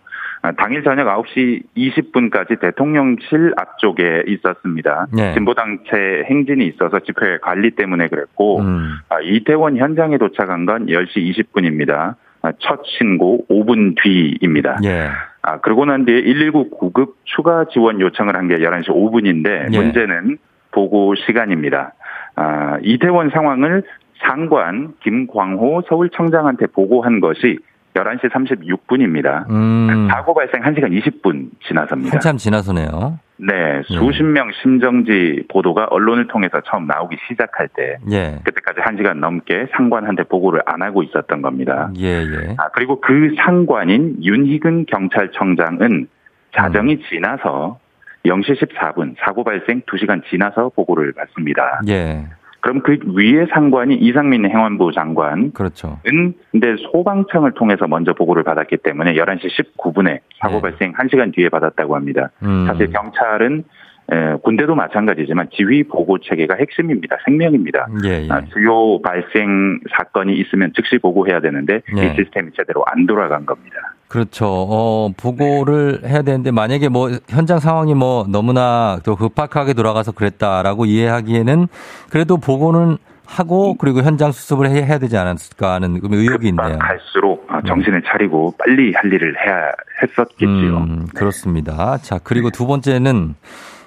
[0.45, 5.07] 아, 당일 저녁 9시 20분까지 대통령실 앞쪽에 있었습니다.
[5.11, 5.33] 네.
[5.33, 8.93] 진보당체 행진이 있어서 집회 관리 때문에 그랬고 음.
[9.09, 11.17] 아, 이태원 현장에 도착한 건 10시
[11.53, 12.15] 20분입니다.
[12.43, 14.77] 아, 첫 신고 5분 뒤입니다.
[14.83, 15.09] 예.
[15.41, 19.77] 아, 그러고 난 뒤에 119 구급 추가 지원 요청을 한 게 11시 5분인데 예.
[19.79, 20.37] 문제는
[20.71, 21.93] 보고 시간입니다.
[22.35, 23.81] 아, 이태원 상황을
[24.19, 27.57] 상관 김광호 서울청장한테 보고한 것이
[27.95, 29.49] 11시 36분입니다.
[29.49, 30.07] 음.
[30.11, 32.15] 사고 발생 1시간 20분 지나서입니다.
[32.15, 33.19] 한참 지나서네요.
[33.37, 38.39] 네, 수십 명 심정지 보도가 언론을 통해서 처음 나오기 시작할 때, 예.
[38.43, 41.89] 그때까지 한 시간 넘게 상관한테 보고를 안 하고 있었던 겁니다.
[41.97, 42.55] 예, 예.
[42.57, 46.07] 아, 그리고 그 상관인 윤희근 경찰청장은
[46.55, 47.01] 자정이 음.
[47.09, 47.79] 지나서
[48.25, 51.81] 0시 14분 사고 발생 2시간 지나서 보고를 받습니다.
[51.89, 52.25] 예.
[52.65, 55.51] 그럼 그 위에 상관이 이상민 행안부 장관.
[55.51, 55.99] 그렇죠.
[56.07, 60.61] 은 근데 소방청을 통해서 먼저 보고를 받았기 때문에 11시 19분에 사고 네.
[60.61, 62.31] 발생 1시간 뒤에 받았다고 합니다.
[62.41, 62.65] 음.
[62.65, 63.65] 사실 경찰은
[64.11, 67.17] 에, 군대도 마찬가지지만 지휘 보고 체계가 핵심입니다.
[67.25, 67.85] 생명입니다.
[68.03, 68.27] 예, 예.
[68.31, 72.07] 아, 주요 발생 사건이 있으면 즉시 보고해야 되는데 예.
[72.07, 73.94] 이 시스템이 제대로 안 돌아간 겁니다.
[74.07, 74.45] 그렇죠.
[74.47, 81.67] 어, 보고를 해야 되는데 만약에 뭐 현장 상황이 뭐 너무나 또 급박하게 돌아가서 그랬다라고 이해하기에는
[82.09, 86.77] 그래도 보고는 하고 그리고 현장 수습을 해야 되지 않았을까 하는 의혹이 있네요.
[86.77, 89.71] 갈수록 아, 정신을 차리고 빨리 할 일을 해야
[90.03, 90.77] 했었겠지요.
[90.77, 91.97] 음, 그렇습니다.
[91.97, 93.33] 자 그리고 두 번째는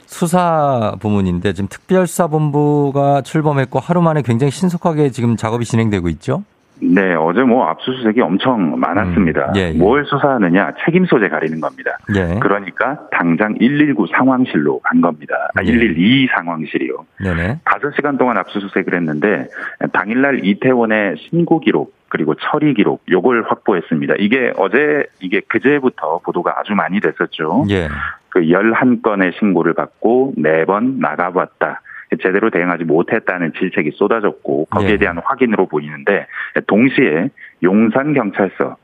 [0.06, 6.42] 수사 부문인데 지금 특별수사본부가 출범했고 하루 만에 굉장히 신속하게 지금 작업이 진행되고 있죠.
[6.80, 9.46] 네, 어제 뭐 압수수색이 엄청 많았습니다.
[9.48, 9.72] 음, 예, 예.
[9.72, 11.98] 뭘 수사하느냐 책임 소재 가리는 겁니다.
[12.14, 12.38] 예.
[12.40, 15.34] 그러니까 당장 119 상황실로 간 겁니다.
[15.54, 16.26] 아, 112 예.
[16.34, 17.06] 상황실이요.
[17.22, 17.60] 네네.
[17.64, 19.48] 5시간 동안 압수수색을 했는데
[19.92, 24.14] 당일날 이태원의 신고 기록 그리고 처리 기록 요걸 확보했습니다.
[24.18, 27.64] 이게 어제 이게 그제부터 보도가 아주 많이 됐었죠.
[27.70, 27.88] 예.
[28.30, 31.82] 그 11건의 신고를 받고 4번 나가봤다.
[32.22, 34.96] 제대로 대응하지 못했다는 질책이 쏟아졌고 거기에 네.
[34.98, 36.26] 대한 확인으로 보이는데
[36.66, 37.30] 동시에
[37.62, 38.76] 용산 경찰서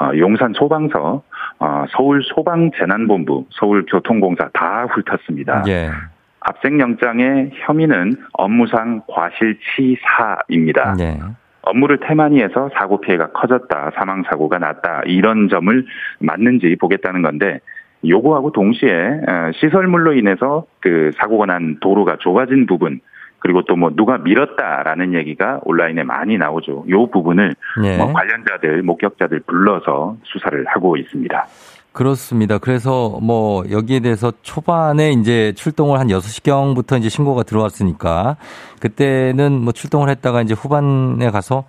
[0.00, 1.22] 어, 용산 소방서,
[1.58, 5.64] 어, 서울 소방재난본부, 서울교통공사 다 훑었습니다.
[5.68, 5.90] 예.
[6.40, 10.94] 압생영장의 혐의는 업무상 과실치사입니다.
[10.94, 11.18] 네.
[11.62, 15.84] 업무를 태만히해서 사고 피해가 커졌다, 사망 사고가 났다 이런 점을
[16.20, 17.60] 맞는지 보겠다는 건데
[18.06, 23.00] 요거하고 동시에 어, 시설물로 인해서 그 사고가 난 도로가 좁아진 부분
[23.40, 26.84] 그리고 또 뭐 누가 밀었다라는 얘기가 온라인에 많이 나오죠.
[26.90, 27.96] 요 부분을 네.
[27.96, 31.46] 뭐 관련자들 목격자들 불러서 수사를 하고 있습니다.
[31.92, 32.58] 그렇습니다.
[32.58, 38.36] 그래서 뭐 여기에 대해서 초반에 이제 출동을 한 6시경부터 이제 신고가 들어왔으니까
[38.80, 41.64] 그때는 뭐 출동을 했다가 이제 후반에 가서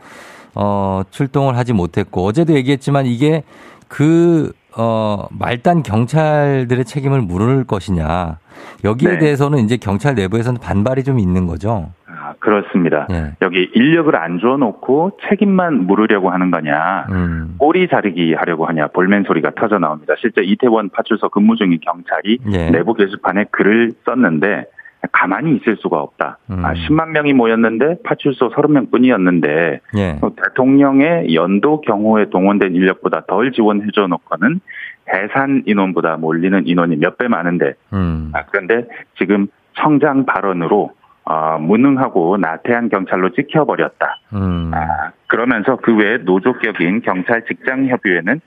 [0.53, 3.43] 어 출동을 하지 못했고 어제도 얘기했지만 이게
[3.87, 8.39] 그 어, 말단 경찰들의 책임을 물을 것이냐.
[8.83, 9.17] 여기에 네.
[9.19, 11.91] 대해서는 이제 경찰 내부에서는 반발이 좀 있는 거죠.
[12.07, 13.07] 아, 그렇습니다.
[13.09, 13.33] 네.
[13.41, 17.55] 여기 인력을 안 줘놓고 책임만 물으려고 하는 거냐, 음.
[17.57, 20.13] 꼬리 자르기 하려고 하냐, 볼멘 소리가 터져 나옵니다.
[20.19, 22.71] 실제 이태원 파출소 근무 중인 경찰이 네.
[22.71, 24.65] 내부 게시판에 글을 썼는데,
[25.11, 26.37] 가만히 있을 수가 없다.
[26.51, 26.63] 음.
[26.63, 30.19] 아, 10만 명이 모였는데 파출소 30명 뿐이었는데 예.
[30.43, 34.59] 대통령의 연도 경호에 동원된 인력보다 덜 지원해줘 놓고는
[35.05, 38.31] 대산 인원보다 몰리는 인원이 몇 배 많은데 음.
[38.33, 38.87] 아, 그런데
[39.17, 40.91] 지금 청장 발언으로
[41.23, 44.19] 어, 무능하고 나태한 경찰로 찍혀버렸다.
[44.33, 44.71] 음.
[44.73, 48.41] 아, 그러면서 그 외에 노조격인 경찰 직장협의회는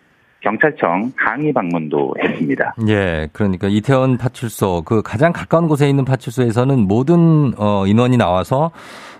[0.44, 2.74] 경찰청 항의 방문도 했습니다.
[2.86, 8.70] 예, 그러니까 이태원 파출소 그 가장 가까운 곳에 있는 파출소에서는 모든 어, 인원이 나와서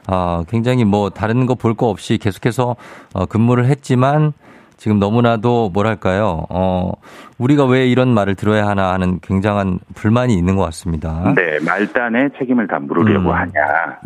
[0.07, 2.77] 어, 굉장히 뭐 다른 거 볼거 없이 계속해서
[3.15, 4.35] 어, 근무를 했지만
[4.77, 6.93] 지금 너무나도 뭐랄까요, 어,
[7.39, 11.33] 우리가 왜 이런 말을 들어야 하나 하는 굉장한 불만이 있는 것 같습니다.
[11.35, 13.35] 네, 말단에 책임을 다 물으려고 음.
[13.35, 13.53] 하냐.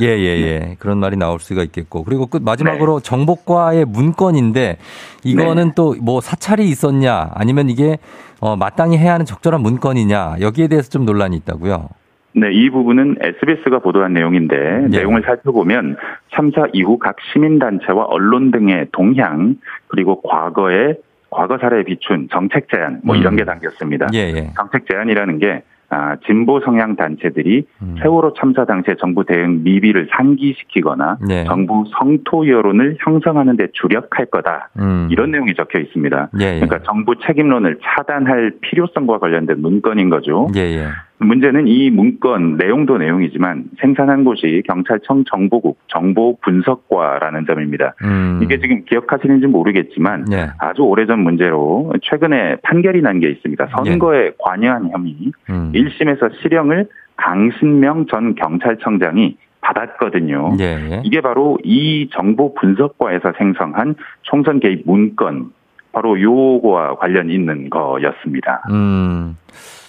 [0.00, 0.59] 예, 예, 예.
[0.59, 0.76] 네.
[0.78, 2.04] 그런 말이 나올 수가 있겠고.
[2.04, 3.04] 그리고 끝 마지막으로 네.
[3.04, 4.78] 정보과의 문건인데
[5.24, 5.74] 이거는 네.
[5.74, 7.98] 또뭐 사찰이 있었냐 아니면 이게
[8.40, 11.88] 어, 마땅히 해야 하는 적절한 문건이냐 여기에 대해서 좀 논란이 있다고요.
[12.34, 14.98] 네, 이 부분은 SBS가 보도한 내용인데 네.
[14.98, 15.96] 내용을 살펴보면
[16.34, 19.56] 참사 이후 각 시민단체와 언론 등의 동향
[19.88, 20.96] 그리고 과거의
[21.30, 23.36] 과거 사례에 비춘 정책 제안 뭐 이런 음.
[23.36, 24.08] 게 담겼습니다.
[24.14, 24.50] 예, 예.
[24.56, 27.96] 정책 제안이라는 게 아, 진보 성향 단체들이 음.
[28.02, 31.44] 세월호 참사 당시의 정부 대응 미비를 상기시키거나 네.
[31.44, 34.68] 정부 성토 여론을 형성하는 데 주력할 거다.
[34.78, 35.08] 음.
[35.10, 36.28] 이런 내용이 적혀 있습니다.
[36.40, 36.60] 예, 예.
[36.60, 40.48] 그러니까 정부 책임론을 차단할 필요성과 관련된 문건인 거죠.
[40.56, 40.88] 예, 예.
[41.20, 47.94] 문제는 이 문건 내용도 내용이지만 생산한 곳이 경찰청 정보국 정보분석과라는 점입니다.
[48.04, 48.40] 음.
[48.42, 50.46] 이게 지금 기억하시는지 모르겠지만 네.
[50.59, 53.66] 아주 오래전 문제로 최근에 판결이 난 게 있습니다.
[53.76, 54.31] 선거에 네.
[54.38, 55.16] 관여한 혐의
[55.50, 55.72] 음.
[55.74, 60.54] 1심에서 실형을 강신명 전 경찰청장이 받았거든요.
[60.57, 61.02] 네.
[61.04, 65.50] 이게 바로 이 정보분석과에서 생성한 총선 개입 문건
[65.90, 68.62] 바로 요거와 관련 있는 거였습니다.
[68.70, 69.37] 음.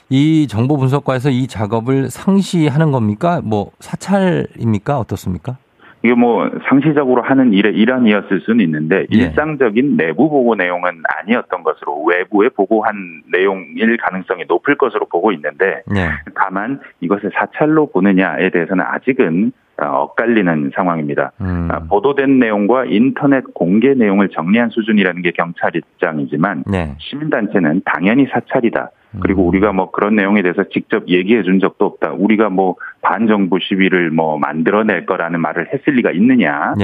[0.10, 3.42] 이 정보 분석과에서 이 작업을 상시하는 겁니까?
[3.44, 4.98] 뭐 사찰입니까?
[4.98, 5.58] 어떻습니까?
[6.02, 9.18] 이게 뭐 상시적으로 하는 일의 일환이었을 수는 있는데 예.
[9.18, 16.10] 일상적인 내부 보고 내용은 아니었던 것으로 외부에 보고한 내용일 가능성이 높을 것으로 보고 있는데 예.
[16.36, 21.32] 다만 이것을 사찰로 보느냐에 대해서는 아직은 어, 엇갈리는 상황입니다.
[21.42, 21.70] 음.
[21.72, 26.96] 아, 보도된 내용과 인터넷 공개 내용을 정리한 수준이라는 게 경찰 입장이지만 네.
[27.00, 28.92] 시민단체는 당연히 사찰이다.
[29.22, 29.48] 그리고 음.
[29.48, 32.14] 우리가 뭐 그런 내용에 대해서 직접 얘기해 준 적도 없다.
[32.14, 36.80] 우리가 뭐 반정부 시위를 뭐 만들어낼 거라는 말을 했을 리가 있느냐라는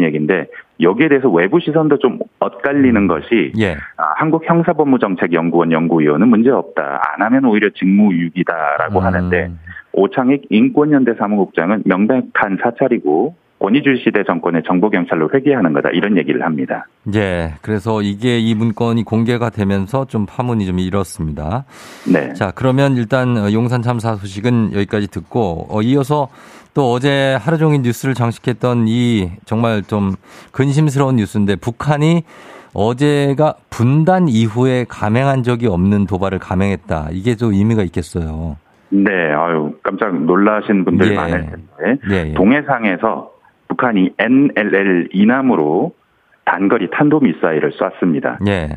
[0.00, 0.04] 예.
[0.04, 0.46] 얘기인데
[0.80, 3.06] 여기에 대해서 외부 시선도 좀 엇갈리는 음.
[3.06, 3.76] 것이 예.
[3.96, 7.00] 아, 한국 형사법무정책연구원 연구위원은 문제 없다.
[7.02, 9.04] 안 하면 오히려 직무유기다라고 음.
[9.04, 9.50] 하는데
[9.92, 16.86] 오창익 인권연대 사무국장은 명백한 사찰이고 권위주의 시대 정권의 정보경찰로 회귀하는 거다 이런 얘기를 합니다.
[17.14, 21.64] 예, 그래서 이게 이 문건이 공개가 되면서 좀 파문이 좀 일었습니다.
[22.10, 22.32] 네.
[22.32, 26.28] 자, 그러면 일단 용산 참사 소식은 여기까지 듣고 어, 이어서
[26.72, 30.12] 또 어제 하루 종일 뉴스를 장식했던 이 정말 좀
[30.52, 32.22] 근심스러운 뉴스인데 북한이
[32.72, 37.08] 어제가 분단 이후에 감행한 적이 없는 도발을 감행했다.
[37.12, 38.56] 이게 좀 의미가 있겠어요.
[38.90, 41.14] 네, 아유 깜짝 놀라신 분들 예.
[41.14, 42.34] 많을 텐데 예, 예.
[42.34, 43.39] 동해상에서
[43.80, 45.92] 북한이 NLL 이남으로
[46.44, 48.40] 단거리 탄도미사일을 쐈습니다.
[48.46, 48.68] 예.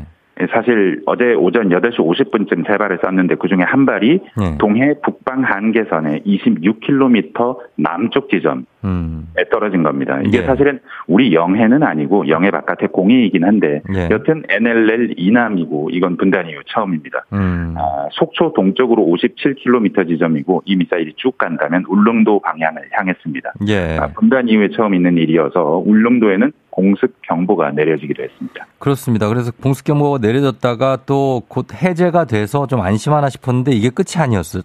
[0.52, 4.58] 사실 어제 오전 8시 50분쯤 세 발을 쐈는데 그중에 한 발이 예.
[4.58, 9.28] 동해 북방 한계선의 26km 남쪽 지점 음.
[9.52, 10.19] 떨어진 겁니다.
[10.26, 10.43] 이게 예.
[10.43, 14.10] 사실은 우리 영해는 아니고 영해 바깥의 공해이긴 한데 예.
[14.12, 17.26] 여튼 NLL 이남이고 이건 분단 이후 처음입니다.
[17.34, 17.76] 음.
[17.78, 23.54] 아, 속초 동쪽으로 57km 지점이고 이 미사일이 쭉 간다면 울릉도 방향을 향했습니다.
[23.67, 23.98] 예.
[24.00, 28.65] 아, 분단 이후에 처음 있는 일이어서 울릉도에는 공습 경보가 내려지기도 했습니다.
[28.80, 29.28] 그렇습니다.
[29.30, 34.63] 그래서 공습 경보가 내려졌다가 또 곧 해제가 돼서 좀 안심하나 싶었는데 이게 끝이 아니었어요.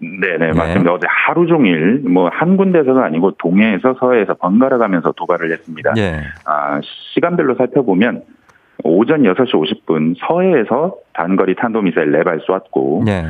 [0.00, 0.52] 네네 네.
[0.52, 0.92] 맞습니다.
[0.92, 5.94] 어제 하루 종일 뭐 한 군데서가 아니고 동해에서 서해에서 번갈아 가면서 도발을 했습니다.
[5.96, 6.20] 예.
[6.44, 6.80] 아,
[7.14, 8.22] 시간별로 살펴보면
[8.84, 13.24] 오전 6시 50분 서해에서 단거리 탄도미사일 4발 쏘았고 네.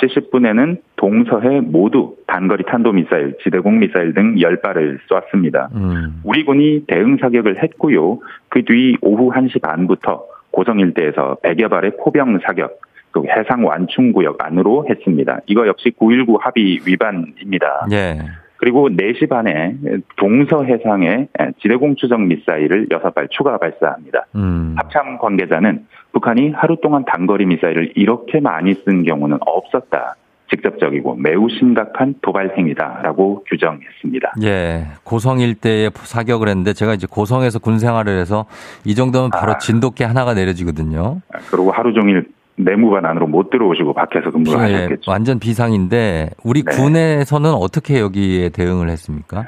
[0.00, 5.68] 9시 10분에는 동서해 모두 단거리 탄도미사일, 지대공 미사일 등 10발을 쏘았습니다.
[5.74, 6.20] 음.
[6.24, 8.18] 우리 군이 대응 사격을 했고요.
[8.48, 14.42] 그 뒤 오후 1시 반부터 고성 일대에서 100여 발의 포병 사격, 그 해상 완충 구역
[14.42, 15.40] 안으로 했습니다.
[15.46, 17.86] 이거 역시 919 합의 위반입니다.
[17.90, 18.18] 네.
[18.64, 19.74] 그리고 4시 반에
[20.16, 21.28] 동서 해상에
[21.60, 24.24] 지대공 추정 미사일을 6발 추가 발사합니다.
[24.36, 24.74] 음.
[24.78, 30.16] 합참 관계자는 북한이 하루 동안 단거리 미사일을 이렇게 많이 쓴 경우는 없었다.
[30.48, 34.32] 직접적이고 매우 심각한 도발 행위다라고 규정했습니다.
[34.44, 38.46] 예, 고성 일대에 사격을 했는데 제가 이제 고성에서 군 생활을 해서
[38.86, 39.58] 이 정도면 바로 아.
[39.58, 41.20] 진돗개 하나가 내려지거든요.
[41.50, 45.10] 그리고 하루 종일 내무반 안으로 못 들어오시고 밖에서 근무를 예, 하셨겠죠.
[45.10, 46.70] 완전 비상인데 우리 네.
[46.70, 49.46] 군에서는 어떻게 여기에 대응을 했습니까?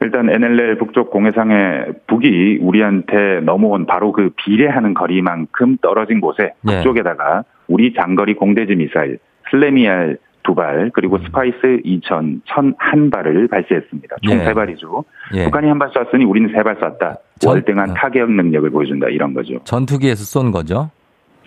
[0.00, 6.76] 일단 NLL 북쪽 공해상의 북이 우리한테 넘어온 바로 그 비례하는 거리만큼 떨어진 곳에 네.
[6.76, 9.18] 북쪽에다가 우리 장거리 공대지 미사일
[9.50, 11.22] SLAM-ER 두 발, 그리고 음.
[11.26, 14.16] SPICE 2000, 1발을 발사했습니다.
[14.22, 15.04] 총 세 발이죠.
[15.34, 15.44] 예.
[15.44, 17.16] 북한이 한 발 쐈으니 우리는 세 발 쐈다.
[17.44, 17.94] 월등한 어.
[17.94, 19.08] 타격 능력을 보여준다.
[19.08, 19.58] 이런 거죠.
[19.64, 20.90] 전투기에서 쏜 거죠?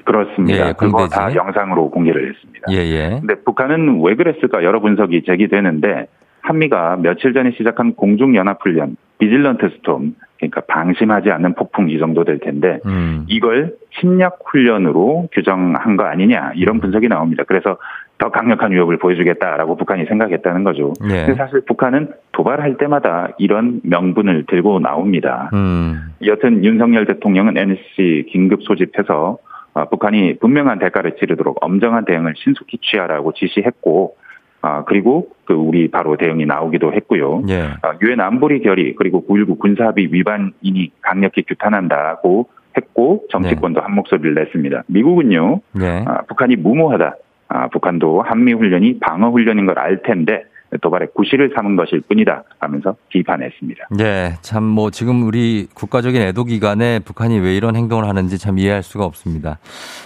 [0.04, 0.70] 그렇습니다.
[0.70, 2.68] 예, 그거 다 영상으로 공개를 했습니다.
[2.72, 3.20] 예, 예.
[3.20, 6.08] 근데 북한은 왜 그랬을까 여러 분석이 제기되는데
[6.42, 12.80] 한미가 며칠 전에 시작한 공중연합훈련 Vigilant Storm 그러니까 방심하지 않는 폭풍 이 정도 될 텐데
[12.86, 13.26] 음.
[13.28, 17.44] 이걸 침략 훈련으로 규정한 거 아니냐 이런 분석이 나옵니다.
[17.48, 17.78] 그래서
[18.18, 20.94] 더 강력한 위협을 보여주겠다라고 북한이 생각했다는 거죠.
[21.02, 21.26] 네.
[21.26, 25.52] 근데 사실 북한은 도발할 때마다 이런 명분을 들고 나옵니다.
[25.54, 26.14] 음.
[26.26, 29.51] 여튼 윤석열 대통령은 NSC 긴급 소집해서 아,
[29.90, 34.16] 북한이 분명한 대가를 치르도록 엄정한 대응을 신속히 취하라고 지시했고
[34.64, 37.44] 아, 그리고 그 우리 바로 대응이 나오기도 했고요.
[37.50, 37.62] 예.
[37.82, 38.24] 아, 유엔 예.
[38.24, 43.84] 안보리 결의 그리고 9.19 군사합의 위반이니 강력히 규탄한다고 했고 정치권도 네.
[43.84, 44.84] 한 목소리를 냈습니다.
[44.88, 45.62] 미국은요.
[45.74, 46.06] 네.
[46.08, 47.16] 아, 북한이 무모하다.
[47.48, 50.44] 아, 북한도 한미 훈련이 방어 훈련인 걸 알 텐데
[50.82, 53.88] 도발에 구실을 삼은 것일 뿐이다 하면서 비판했습니다.
[53.92, 58.84] 네, 참 뭐 지금 우리 국가적인 애도 기간에 북한이 왜 이런 행동을 하는지 참 이해할
[58.84, 59.60] 수가 없습니다.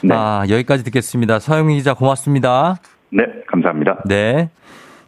[0.04, 0.16] 네.
[0.16, 1.40] 아, 여기까지 듣겠습니다.
[1.40, 2.78] 서영민 기자 고맙습니다.
[3.12, 4.02] 네, 감사합니다.
[4.06, 4.50] 네.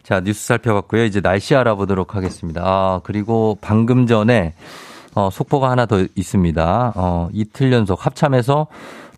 [0.03, 1.03] 자, 뉴스 살펴봤고요.
[1.05, 2.61] 이제 날씨 알아보도록 하겠습니다.
[2.63, 4.53] 아, 그리고 방금 전에
[5.15, 6.93] 어, 속보가 하나 더 있습니다.
[6.95, 8.67] 어, 이틀 연속 합참에서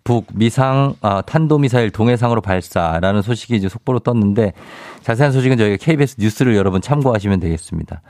[0.04, 4.52] 북 미상 아, 탄도 미사일 동해상으로 발사라는 소식이 이제 속보로 떴는데
[5.02, 8.02] 자세한 소식은 저희가 KBS 뉴스를 여러분 참고하시면 되겠습니다.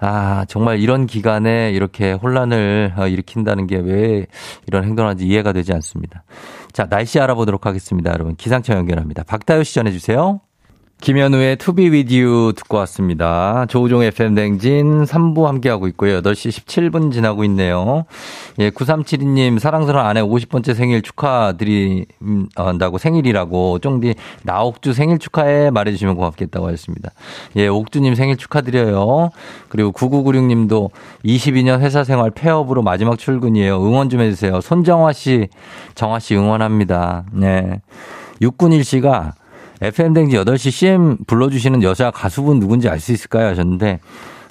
[0.00, 4.26] 아, 정말 이런 기간에 이렇게 혼란을 어, 일으킨다는 게 왜
[4.66, 6.24] 이런 행동을 하는지 이해가 되지 않습니다.
[6.72, 8.12] 자, 날씨 알아보도록 하겠습니다.
[8.12, 9.22] 여러분, 기상청 연결합니다.
[9.24, 10.40] 박다효 씨 전해주세요.
[11.00, 13.66] 김현우의 To Be With You 듣고 왔습니다.
[13.68, 16.22] 조우종 FM 대행진 3부 함께하고 있고요.
[16.22, 18.06] 8시 17분 지나고 있네요.
[18.58, 26.68] 예, 9372님, 사랑스러운 아내 50번째 생일 축하드린다고 생일이라고 쫑디 나 옥주 생일 축하해 말해주시면 고맙겠다고
[26.68, 27.10] 하셨습니다.
[27.56, 29.30] 예, 옥주님 생일 축하드려요.
[29.68, 30.90] 그리고 9996님도
[31.24, 33.84] 22년 회사 생활 폐업으로 마지막 출근이에요.
[33.84, 34.62] 응원 좀 해주세요.
[34.62, 35.48] 손정화 씨,
[35.94, 37.24] 정화 씨 응원합니다.
[37.32, 37.82] 네.
[38.40, 39.34] 6군일 씨가
[39.80, 43.48] FM댕지 8시 CM 불러주시는 여자 가수분 누군지 알 수 있을까요?
[43.48, 44.00] 하셨는데,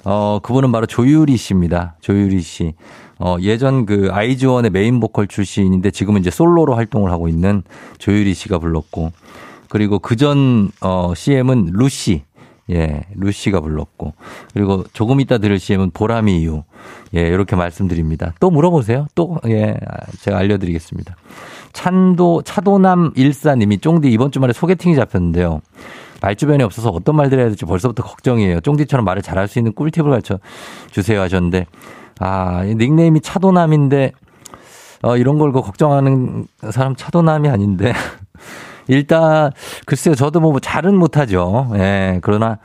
[0.04, 1.96] 어, 그분은 바로 조유리 씨입니다.
[2.00, 2.74] 조유리 씨.
[3.18, 7.62] 어, 예전 그 아이즈원의 메인 보컬 출신인데 지금은 이제 솔로로 활동을 하고 있는
[7.98, 9.12] 조유리 씨가 불렀고,
[9.68, 12.22] 그리고 그전, 어, CM은 루시.
[12.70, 14.14] 예, 루시가 불렀고.
[14.54, 16.62] 그리고 조금 이따 들을 CM은 보람이 이유.
[17.14, 18.32] 예, 이렇게 말씀드립니다.
[18.40, 19.06] 또 물어보세요.
[19.14, 19.76] 또, 예,
[20.20, 21.14] 제가 알려드리겠습니다.
[21.74, 25.60] 찬도, 차도남 일사님이 쫑디 이번 주말에 소개팅이 잡혔는데요.
[26.22, 28.60] 말주변이 없어서 어떤 말들 해야 될지 벌써부터 걱정이에요.
[28.60, 30.38] 쫑디처럼 말을 잘할 수 있는 꿀팁을 가르쳐
[30.90, 31.66] 주세요 하셨는데,
[32.20, 34.12] 아, 닉네임이 차도남인데,
[35.02, 37.92] 어, 이런 걸 걱정하는 사람 차도남이 아닌데.
[38.88, 39.50] 일단,
[39.84, 41.70] 글쎄요, 저도 뭐 잘은 못하죠.
[41.74, 42.58] 예, 그러나,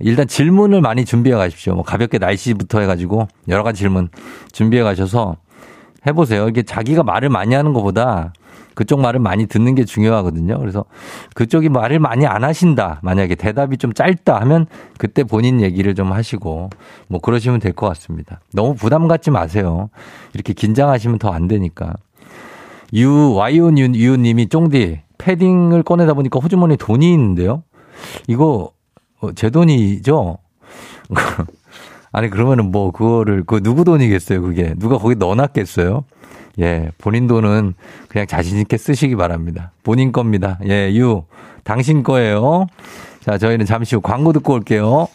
[0.00, 1.74] 일단 질문을 많이 준비해 가십시오.
[1.74, 4.08] 뭐 가볍게 날씨부터 해가지고 여러 가지 질문
[4.52, 5.36] 준비해 가셔서
[6.06, 6.48] 해보세요.
[6.48, 8.32] 이게 자기가 말을 많이 하는 것보다
[8.74, 10.58] 그쪽 말을 많이 듣는 게 중요하거든요.
[10.58, 10.84] 그래서
[11.34, 13.00] 그쪽이 말을 많이 안 하신다.
[13.02, 14.66] 만약에 대답이 좀 짧다 하면
[14.98, 16.70] 그때 본인 얘기를 좀 하시고
[17.08, 18.40] 뭐 그러시면 될 것 같습니다.
[18.52, 19.90] 너무 부담 갖지 마세요.
[20.32, 21.94] 이렇게 긴장하시면 더 안 되니까.
[22.94, 27.62] 유, 와이온 유, 유 님이 쫑디 패딩을 꺼내다 보니까 호주머니 돈이 있는데요.
[28.28, 28.70] 이거
[29.20, 30.38] 어, 제 돈이죠?
[32.12, 36.04] 아니 그러면은 뭐 그거를 그 누구 돈이겠어요 그게 누가 거기 넣어놨겠어요?
[36.60, 37.74] 예, 본인 돈은
[38.08, 39.72] 그냥 자신있게 쓰시기 바랍니다.
[39.82, 40.58] 본인 겁니다.
[40.68, 41.24] 예, 유,
[41.64, 42.66] 당신 거예요.
[43.20, 45.08] 자, 저희는 잠시 후 광고 듣고 올게요.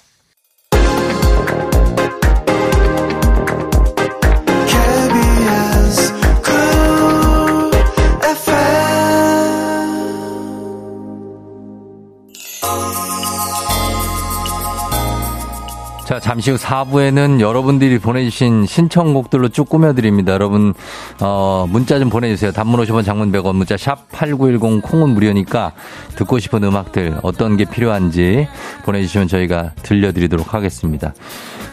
[16.20, 20.34] 자, 잠시 후 4부에는 여러분들이 보내주신 신청곡들로 쭉 꾸며드립니다.
[20.34, 20.74] 여러분,
[21.22, 22.52] 어, 문자 좀 보내주세요.
[22.52, 25.72] 단문 50원 장문 100원 문자 샵 8910 콩은 무료니까
[26.16, 28.48] 듣고 싶은 음악들 어떤 게 필요한지
[28.84, 31.14] 보내주시면 저희가 들려드리도록 하겠습니다.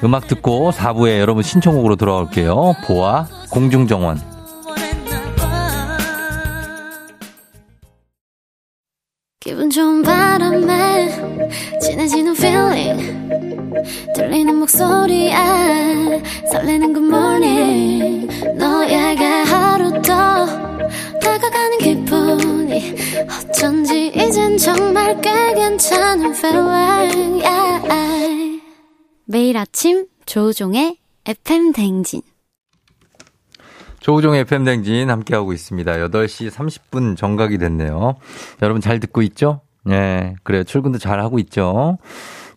[0.04, 2.74] 음악 듣고 4부에 여러분 신청곡으로 돌아올게요.
[2.86, 4.20] 보아, 공중정원.
[9.40, 11.08] 기분 좋은 바람에
[11.80, 13.45] 진해지는 feeling
[14.14, 15.34] 들리는 목소리에
[16.50, 20.46] 설레는 good morning 너에게 하루 더
[21.20, 22.94] 다가가는 기분이
[23.50, 28.62] 어쩐지 이젠 정말 꽤 괜찮은 feeling yeah.
[29.24, 32.22] 매일 아침 조종의 FM 댕진
[34.06, 35.92] 조우종의 FM댕진 함께하고 있습니다.
[35.92, 38.14] 8시 30분 정각이 됐네요.
[38.62, 39.62] 여러분 잘 듣고 있죠?
[39.84, 40.62] 네, 그래요.
[40.62, 41.98] 출근도 잘 하고 있죠?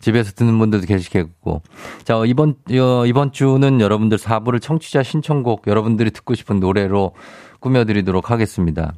[0.00, 1.62] 집에서 듣는 분들도 계시겠고.
[2.04, 7.12] 자, 이번, 어, 이번 주는 여러분들 4부를 청취자 신청곡 여러분들이 듣고 싶은 노래로
[7.60, 8.92] 꾸며드리도록 하겠습니다.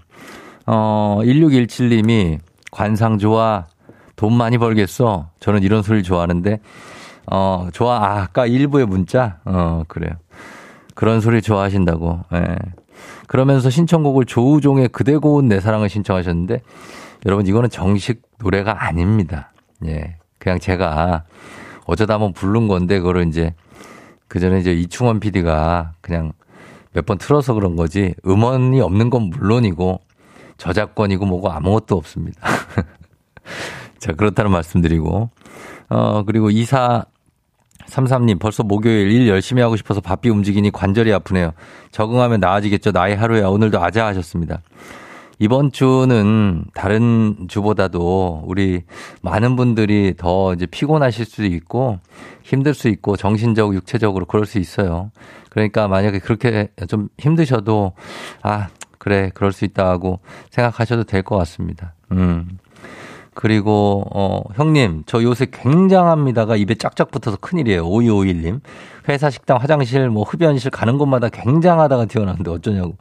[0.66, 2.38] 어, 1617님이
[2.70, 3.66] 관상 좋아.
[4.16, 5.30] 돈 많이 벌겠어.
[5.40, 6.61] 저는 이런 소리를 좋아하는데
[7.30, 7.96] 어, 좋아.
[7.96, 9.40] 아, 아까 일부의 문자?
[9.44, 10.12] 어, 그래요.
[10.94, 12.20] 그런 소리 좋아하신다고.
[12.34, 12.57] 예.
[13.26, 16.61] 그러면서 신청곡을 조우종의 그대 고운 내 사랑을 신청하셨는데
[17.26, 19.53] 여러분 이거는 정식 노래가 아닙니다.
[19.86, 20.16] 예.
[20.43, 21.22] 그냥 제가
[21.86, 23.55] 어쩌다 한번 부른 건데 그거를 이제
[24.26, 26.32] 그 전에 이제 이충원 PD가 그냥
[26.93, 30.01] 몇 번 틀어서 그런 거지 음원이 없는 건 물론이고
[30.59, 32.40] 저작권이고 뭐고 아무것도 없습니다.
[33.99, 35.30] 자, 그렇다는 말씀드리고
[35.90, 37.05] 어, 그리고 이사
[37.86, 41.53] 33님, 벌써 목요일 일 열심히 하고 싶어서 바삐 움직이니 관절이 아프네요.
[41.93, 42.90] 적응하면 나아지겠죠.
[42.90, 43.47] 나의 하루야.
[43.47, 44.61] 오늘도 아자 하셨습니다.
[45.43, 48.82] 이번 주는 다른 주보다도 우리
[49.22, 51.99] 많은 분들이 더 이제 피곤하실 수도 있고
[52.45, 55.11] 힘들 수 있고 정신적, 육체적으로 그럴 수 있어요.
[55.51, 57.95] 그러니까 만약에 그렇게 좀 힘드셔도
[58.43, 58.68] 아,
[58.99, 60.20] 그래, 그럴 수 있다 하고
[60.51, 61.95] 생각하셔도 될 것 같습니다.
[62.12, 62.59] 음.
[63.34, 67.84] 그리고 어 형님 저 요새 굉장합니다가 입에 쫙쫙 붙어서 큰일이에요.
[67.84, 68.61] 5251님.
[69.09, 72.97] 회사 식당 화장실 뭐 흡연실 가는 곳마다 굉장하다가 튀어나오는데 어쩌냐고.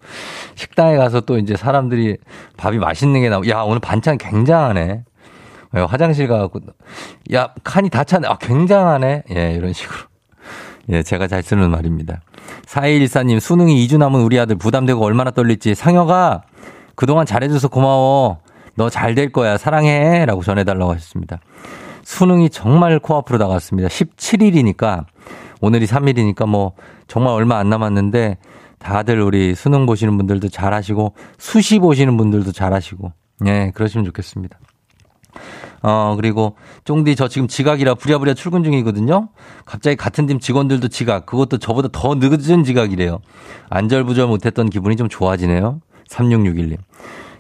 [0.62, 2.18] 식당에 가서 또 이제 사람들이
[2.58, 5.04] 밥이 맛있는 게 나오고 야 오늘 반찬 굉장하네.
[5.76, 6.60] 예, 화장실 가갖고
[7.34, 8.28] 야 칸이 다 찼네.
[8.28, 9.24] 아 굉장하네.
[9.36, 9.98] 예 이런 식으로.
[10.90, 12.22] 예, 제가 잘 쓰는 말입니다.
[12.68, 15.74] 4114님, 수능이 2주 남은 우리 아들 부담되고 얼마나 떨릴지.
[15.76, 16.42] 상혁아,
[16.96, 18.40] 그동안 잘해줘서 고마워.
[18.76, 19.58] 너 잘 될 거야.
[19.58, 20.26] 사랑해.
[20.26, 21.40] 라고 전해달라고 하셨습니다.
[22.04, 23.90] 수능이 정말 코앞으로 다가왔습니다.
[23.90, 25.06] 17일이니까
[25.62, 26.74] 오늘이 3일이니까 뭐
[27.08, 28.38] 정말 얼마 안 남았는데
[28.82, 33.14] 다들 우리 수능 보시는 분들도 잘 하시고 수시 보시는 분들도 잘 하시고
[33.46, 34.60] 예, 그러시면 좋겠습니다.
[35.84, 39.30] 어, 그리고 쫑디 저 지금 지각이라 부랴부랴 출근 중이거든요.
[39.66, 43.20] 갑자기 같은 팀 직원들도 지각, 그것도 저보다 더 늦은 지각이래요.
[43.70, 45.82] 안절부절 못했던 기분이 좀 좋아지네요.
[46.10, 46.78] 3661님.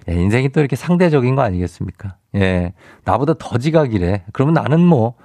[0.09, 2.15] 예, 인생이 또 이렇게 상대적인 거 아니겠습니까?
[2.35, 2.73] 예.
[3.03, 4.23] 나보다 더 지각이래.
[4.33, 5.15] 그러면 나는 뭐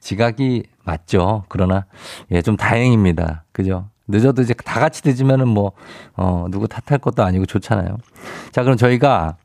[0.00, 1.44] 지각이 맞죠.
[1.48, 1.86] 그러나
[2.32, 3.44] 예, 좀 다행입니다.
[3.52, 3.88] 그죠?
[4.08, 5.72] 늦어도 이제 다 같이 늦으면은 뭐,
[6.16, 7.96] 어, 누구 탓할 것도 아니고 좋잖아요.
[8.52, 9.36] 자, 그럼 저희가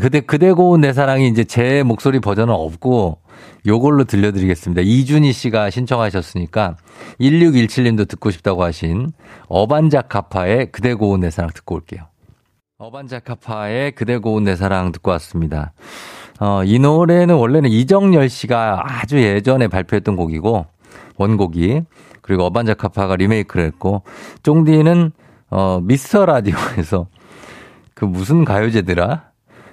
[0.00, 3.18] 그대, 그대 고운 내 사랑이 이제 제 목소리 버전은 없고
[3.66, 4.82] 요걸로 들려드리겠습니다.
[4.82, 6.76] 이준희 씨가 신청하셨으니까
[7.20, 9.12] 1617님도 듣고 싶다고 하신
[9.48, 12.06] 어반자카파의 그대 고운 내 사랑 듣고 올게요.
[12.78, 15.72] 어반자카파의 그대 고운 내 사랑 듣고 왔습니다.
[16.40, 20.66] 어, 이 노래는 원래는 이정열 씨가 아주 예전에 발표했던 곡이고,
[21.16, 21.82] 원곡이.
[22.20, 24.02] 그리고 어반자카파가 리메이크를 했고,
[24.42, 25.12] 쫑디는,
[25.50, 27.08] 어, 미스터 라디오에서
[27.94, 29.30] 그 무슨 가요제더라?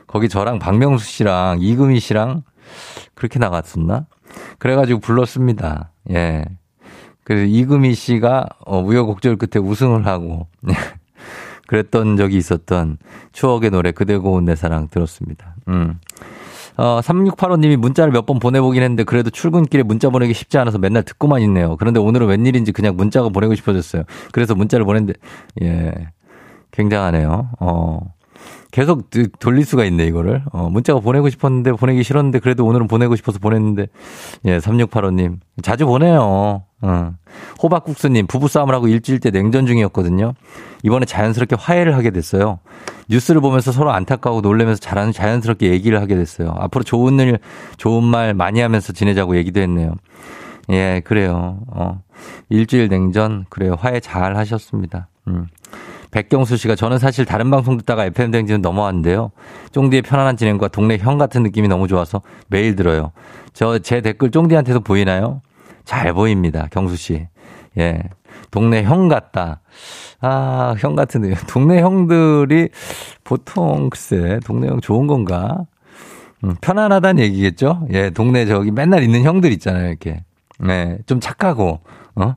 [0.07, 2.43] 거기 저랑 박명수 씨랑 이금희 씨랑
[3.13, 4.07] 그렇게 나갔었나?
[4.57, 5.91] 그래가지고 불렀습니다.
[6.11, 6.45] 예.
[7.23, 10.47] 그래서 이금희 씨가 어, 우여곡절 끝에 우승을 하고,
[11.67, 12.97] 그랬던 적이 있었던
[13.31, 15.55] 추억의 노래 그대 고운 내 사랑 들었습니다.
[15.67, 15.99] 음.
[16.79, 21.41] 어, 3685님이 문자를 몇 번 보내보긴 했는데 그래도 출근길에 문자 보내기 쉽지 않아서 맨날 듣고만
[21.41, 21.75] 있네요.
[21.77, 24.03] 그런데 오늘은 웬일인지 그냥 문자가 보내고 싶어졌어요.
[24.31, 25.19] 그래서 문자를 보냈는데,
[25.63, 25.91] 예.
[26.71, 27.49] 굉장하네요.
[27.59, 27.99] 어.
[28.71, 29.09] 계속
[29.39, 30.43] 돌릴 수가 있네, 이거를.
[30.51, 33.87] 어, 문자가 보내고 싶었는데 보내기 싫었는데 그래도 오늘은 보내고 싶어서 보냈는데,
[34.45, 35.39] 예, 3685님.
[35.63, 36.63] 자주 보내요.
[36.81, 37.13] 어.
[37.61, 40.33] 호박국수님, 부부싸움을 하고 일주일 때 냉전 중이었거든요.
[40.83, 42.59] 이번에 자연스럽게 화해를 하게 됐어요.
[43.09, 46.53] 뉴스를 보면서 서로 안타까워 놀래면서 자연, 자연스럽게 얘기를 하게 됐어요.
[46.57, 47.39] 앞으로 좋은 일,
[47.77, 49.95] 좋은 말 많이 하면서 지내자고 얘기도 했네요.
[50.69, 51.59] 예, 그래요.
[51.67, 52.01] 어.
[52.49, 53.75] 일주일 냉전, 그래요.
[53.79, 55.07] 화해 잘 하셨습니다.
[55.27, 55.47] 음.
[56.11, 59.31] 백경수 씨가 저는 사실 다른 방송 듣다가 FM 댕지는 넘어왔는데요.
[59.71, 63.11] 쫑디의 편안한 진행과 동네 형 같은 느낌이 너무 좋아서 매일 들어요.
[63.53, 65.41] 저 제 댓글 쫑디한테도 보이나요?
[65.89, 66.67] 잘 보입니다.
[66.69, 67.27] 경수 씨.
[67.79, 67.99] 예.
[68.51, 69.61] 동네 형 같다.
[70.21, 71.33] 아, 형 같은데요.
[71.49, 72.69] 동네 형들이
[73.23, 75.65] 보통 글쎄, 동네 형 좋은 건가?
[76.43, 77.87] 음, 편안하다는 얘기겠죠?
[77.91, 80.23] 예, 동네 저기 맨날 있는 형들 있잖아요, 이렇게.
[80.59, 81.79] 네, 좀 착하고,
[82.13, 82.35] 어?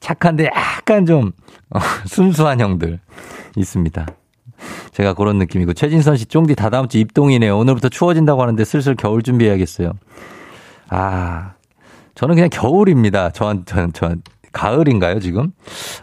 [0.00, 1.32] 착한데 약간 좀
[1.68, 1.78] 어,
[2.08, 3.00] 순수한 형들
[3.54, 4.06] 있습니다.
[4.92, 7.58] 제가 그런 느낌이고 최진선 씨 쫑디 다 다음 주 입동이네요.
[7.58, 9.92] 오늘부터 추워진다고 하는데 슬슬 겨울 준비해야겠어요.
[10.88, 11.54] 아,
[12.14, 13.30] 저는 그냥 겨울입니다.
[13.30, 14.14] 저한 저, 저
[14.52, 15.52] 가을인가요 지금?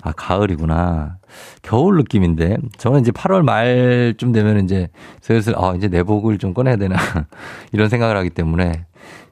[0.01, 1.17] 아 가을이구나.
[1.61, 4.89] 겨울 느낌인데 저는 이제 8월 말쯤 되면 이제
[5.21, 6.95] 슬슬 아 이제 내복을 좀 꺼내야 되나
[7.71, 8.85] 이런 생각을 하기 때문에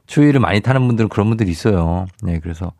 [0.06, 2.06] 추위를 많이 타는 분들은 그런 분들이 있어요.
[2.22, 2.72] 네, 그래서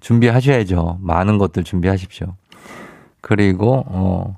[0.00, 0.98] 준비하셔야죠.
[1.00, 2.34] 많은 것들 준비하십시오.
[3.20, 4.36] 그리고 어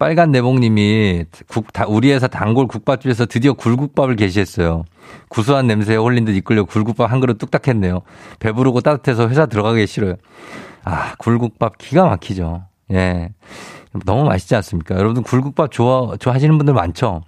[0.00, 4.84] 빨간 내복님이 국, 다, 우리 회사 단골 국밥집에서 드디어 굴국밥을 게시했어요.
[5.28, 8.00] 구수한 냄새에 홀린 듯 이끌려 굴국밥 한 그릇 뚝딱 했네요.
[8.38, 10.14] 배부르고 따뜻해서 회사 들어가기 싫어요.
[10.84, 12.62] 아, 굴국밥 기가 막히죠.
[12.92, 13.28] 예.
[14.06, 14.94] 너무 맛있지 않습니까?
[14.94, 17.20] 여러분들 굴국밥 좋아, 좋아하시는 분들 많죠?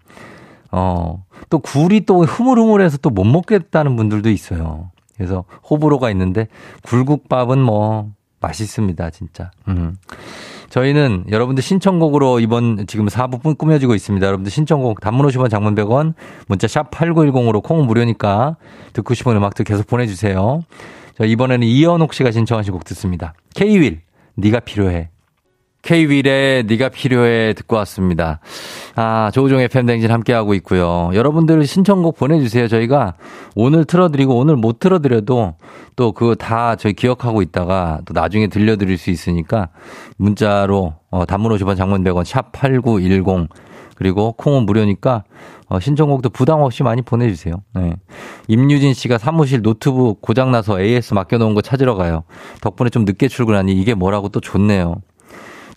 [0.70, 4.90] 어, 또 굴이 또 흐물흐물해서 또 못 먹겠다는 분들도 있어요.
[5.18, 6.48] 그래서 호불호가 있는데
[6.84, 9.50] 굴국밥은 뭐 맛있습니다, 진짜.
[9.68, 9.98] 음.
[10.72, 14.26] 저희는 여러분들 신청곡으로 이번 지금 4부 꾸며지고 있습니다.
[14.26, 16.14] 여러분들 신청곡 단문 50원 장문 100원
[16.48, 18.56] 문자 샵 8910으로 콩은 무료니까
[18.94, 20.62] 듣고 싶은 음악들 계속 보내주세요.
[21.18, 23.34] 자, 이번에는 이현옥 씨가 신청하신 곡 듣습니다.
[23.54, 24.00] K-윌,
[24.36, 25.10] 네가 필요해.
[25.82, 28.38] K-윌의 네가 필요해 듣고 왔습니다.
[28.94, 31.10] 아, 조우종의 팬댕진 함께하고 있고요.
[31.12, 32.68] 여러분들 신청곡 보내주세요.
[32.68, 33.14] 저희가
[33.56, 35.56] 오늘 틀어드리고 오늘 못 틀어드려도
[35.96, 39.68] 또 그거 다 저희 기억하고 있다가 또 나중에 들려드릴 수 있으니까
[40.16, 43.48] 문자로 어, 단문 50원 장문 100원 샵 8910
[43.96, 45.24] 그리고 콩은 무료니까
[45.68, 47.56] 어, 신청곡도 부담 없이 많이 보내주세요.
[47.74, 47.96] 네.
[48.48, 52.24] 임유진 씨가 사무실 노트북 고장나서 AS 맡겨놓은 거 찾으러 가요.
[52.60, 54.96] 덕분에 좀 늦게 출근하니 이게 뭐라고 또 좋네요.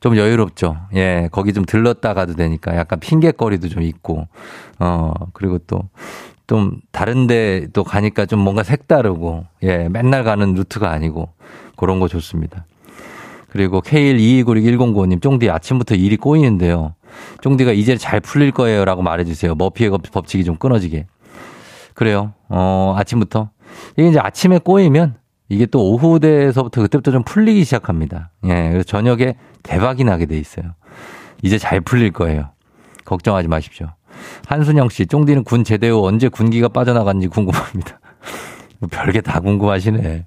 [0.05, 0.77] 좀 여유롭죠.
[0.93, 4.27] 예, 거기 좀 들렀다 가도 되니까 약간 핑계거리도 좀 있고,
[4.77, 5.89] 어, 그리고 또,
[6.45, 11.29] 좀 다른데 또 가니까 좀 뭔가 색다르고, 예, 맨날 가는 루트가 아니고,
[11.75, 12.67] 그런 거 좋습니다.
[13.49, 16.93] 그리고 K122961095님, 쫑디 아침부터 일이 꼬이는데요.
[17.41, 18.85] 쫑디가 이제 잘 풀릴 거예요.
[18.85, 19.55] 라고 말해주세요.
[19.55, 21.07] 머피의 법칙이 좀 끊어지게.
[21.95, 22.33] 그래요.
[22.47, 23.49] 어, 아침부터.
[23.97, 25.15] 이게 이제 아침에 꼬이면
[25.49, 28.29] 이게 또 오후 대에서부터 그때부터 좀 풀리기 시작합니다.
[28.45, 29.35] 예, 그래서 저녁에
[29.65, 30.73] 대박이 나게 돼 있어요.
[31.41, 32.49] 이제 잘 풀릴 거예요.
[33.03, 33.87] 걱정하지 마십시오.
[34.47, 37.99] 한순영 씨, 쫑디는 군 제대 후 언제 군기가 빠져나간지 궁금합니다.
[38.79, 40.25] 뭐 별게 다 궁금하시네.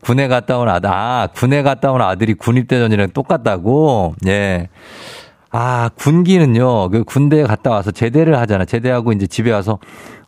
[0.00, 4.14] 군에 갔다 온 아들, 아, 군에 갔다 온 아들이 군입대 전이랑 똑같다고?
[4.26, 4.68] 예.
[5.50, 8.64] 아, 군기는요, 그 군대에 갔다 와서 제대를 하잖아.
[8.64, 9.78] 제대하고 이제 집에 와서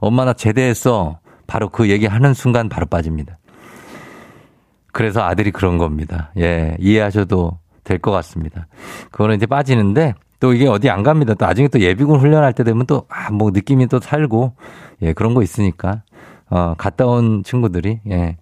[0.00, 1.20] 엄마 나 제대했어.
[1.46, 3.38] 바로 그 얘기 하는 순간 바로 빠집니다.
[4.92, 6.32] 그래서 아들이 그런 겁니다.
[6.38, 7.58] 예, 이해하셔도
[7.88, 8.66] 될 것 같습니다.
[9.10, 11.34] 그거는 이제 빠지는데 또 이게 어디 안 갑니다.
[11.34, 14.52] 또 나중에 또 예비군 훈련할 때 되면 또, 아, 뭐 느낌이 또 살고,
[15.02, 16.02] 예, 그런 거 있으니까.
[16.50, 18.36] 어, 갔다 온 친구들이, 예.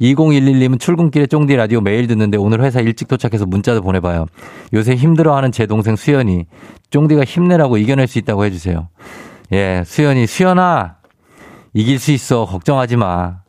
[0.00, 4.26] 2011님은 출근길에 쫑디 라디오 매일 듣는데 오늘 회사 일찍 도착해서 문자도 보내봐요.
[4.74, 6.46] 요새 힘들어하는 제 동생 수연이
[6.90, 8.88] 쫑디가 힘내라고 이겨낼 수 있다고 해주세요.
[9.52, 10.98] 예, 수연이, 수연아!
[11.74, 12.44] 이길 수 있어.
[12.44, 13.40] 걱정하지 마.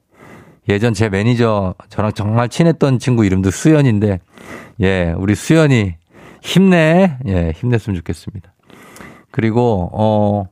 [0.70, 4.20] 예전 제 매니저 저랑 정말 친했던 친구 이름도 수연인데
[4.82, 5.96] 예, 우리 수연이
[6.42, 7.18] 힘내.
[7.28, 8.54] 예, 힘냈으면 좋겠습니다.
[9.32, 10.46] 그리고 어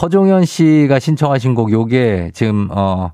[0.00, 3.12] 허종현 씨가 신청하신 곡 요게 지금 어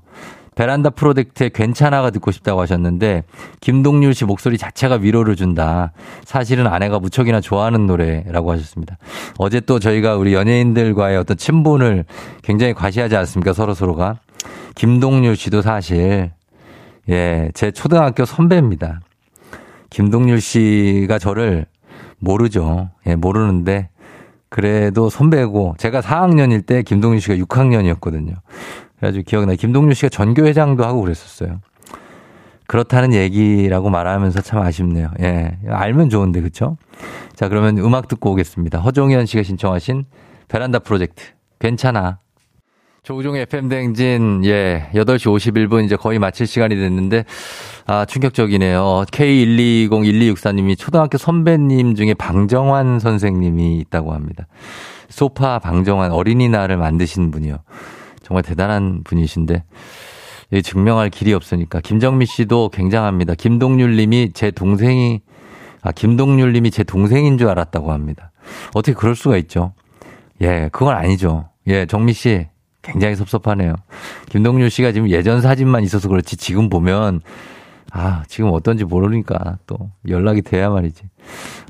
[0.55, 3.23] 베란다 프로젝트의 괜찮아가 듣고 싶다고 하셨는데
[3.61, 5.93] 김동률 씨 목소리 자체가 위로를 준다.
[6.25, 8.97] 사실은 아내가 무척이나 좋아하는 노래라고 하셨습니다.
[9.37, 12.05] 어제 또 저희가 우리 연예인들과의 어떤 친분을
[12.43, 13.53] 굉장히 과시하지 않습니까?
[13.53, 14.19] 서로 서로가.
[14.75, 16.31] 김동률 씨도 사실
[17.09, 19.01] 예, 제 초등학교 선배입니다.
[19.89, 21.65] 김동률 씨가 저를
[22.19, 22.89] 모르죠.
[23.07, 23.89] 예, 모르는데
[24.49, 28.35] 그래도 선배고 제가 4학년일 때 김동률 씨가 6학년이었거든요.
[28.97, 29.55] 그래가지고 기억나.
[29.55, 31.59] 김동률 씨가 전교회장도 하고 그랬었어요.
[32.67, 35.11] 그렇다는 얘기라고 말하면서 참 아쉽네요.
[35.19, 35.57] 예.
[35.67, 36.77] 알면 좋은데, 그쵸?
[37.35, 38.79] 자, 그러면 음악 듣고 오겠습니다.
[38.79, 40.05] 허종현 씨가 신청하신
[40.47, 41.25] 베란다 프로젝트.
[41.59, 42.19] 괜찮아.
[43.03, 47.25] 조우종의 FM대행진, 예, 8시 51분 이제 거의 마칠 시간이 됐는데,
[47.87, 49.05] 아, 충격적이네요.
[49.11, 54.45] K1201264님이 초등학교 선배님 중에 방정환 선생님이 있다고 합니다.
[55.09, 57.57] 소파 방정환 어린이날을 만드신 분이요.
[58.21, 59.63] 정말 대단한 분이신데,
[60.53, 61.81] 예, 증명할 길이 없으니까.
[61.81, 63.33] 김정미 씨도 굉장합니다.
[63.33, 65.21] 김동률 님이 제 동생이,
[65.81, 68.31] 아, 김동률 님이 제 동생인 줄 알았다고 합니다.
[68.75, 69.73] 어떻게 그럴 수가 있죠?
[70.41, 71.49] 예, 그건 아니죠.
[71.65, 72.47] 예, 정미 씨,
[72.81, 73.75] 굉장히 섭섭하네요.
[74.29, 77.21] 김동률 씨가 지금 예전 사진만 있어서 그렇지 지금 보면
[77.91, 81.03] 아, 지금 어떤지 모르니까 또 연락이 돼야 말이지.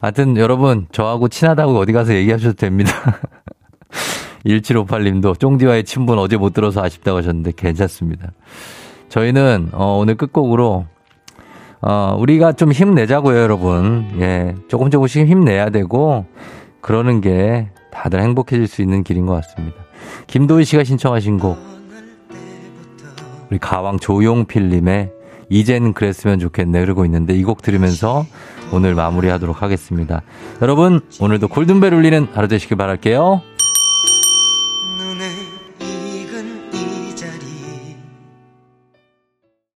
[0.02, 2.92] 하여튼 여러분, 저하고 친하다고 어디 가서 얘기하셔도 됩니다.
[4.46, 8.32] 1758님도 쫑디와의 친분 어제 못 들어서 아쉽다고 하셨는데 괜찮습니다.
[9.10, 10.86] 저희는 어, 오늘 끝곡으로
[11.82, 14.08] 어, 우리가 좀 힘내자고요, 여러분.
[14.20, 14.56] 예.
[14.68, 16.26] 조금 조금씩 힘내야 되고
[16.80, 19.81] 그러는 게 다들 행복해질 수 있는 길인 것 같습니다.
[20.28, 21.58] 김도희 씨가 신청하신 곡
[23.50, 25.12] 우리 가왕 조용필님의
[25.50, 28.26] 이젠 그랬으면 좋겠네 흐르고 있는데 이 곡 들으면서
[28.72, 30.22] 오늘 마무리하도록 하겠습니다.
[30.62, 33.42] 여러분 오늘도 골든벨 울리는 하루 되시길 바랄게요.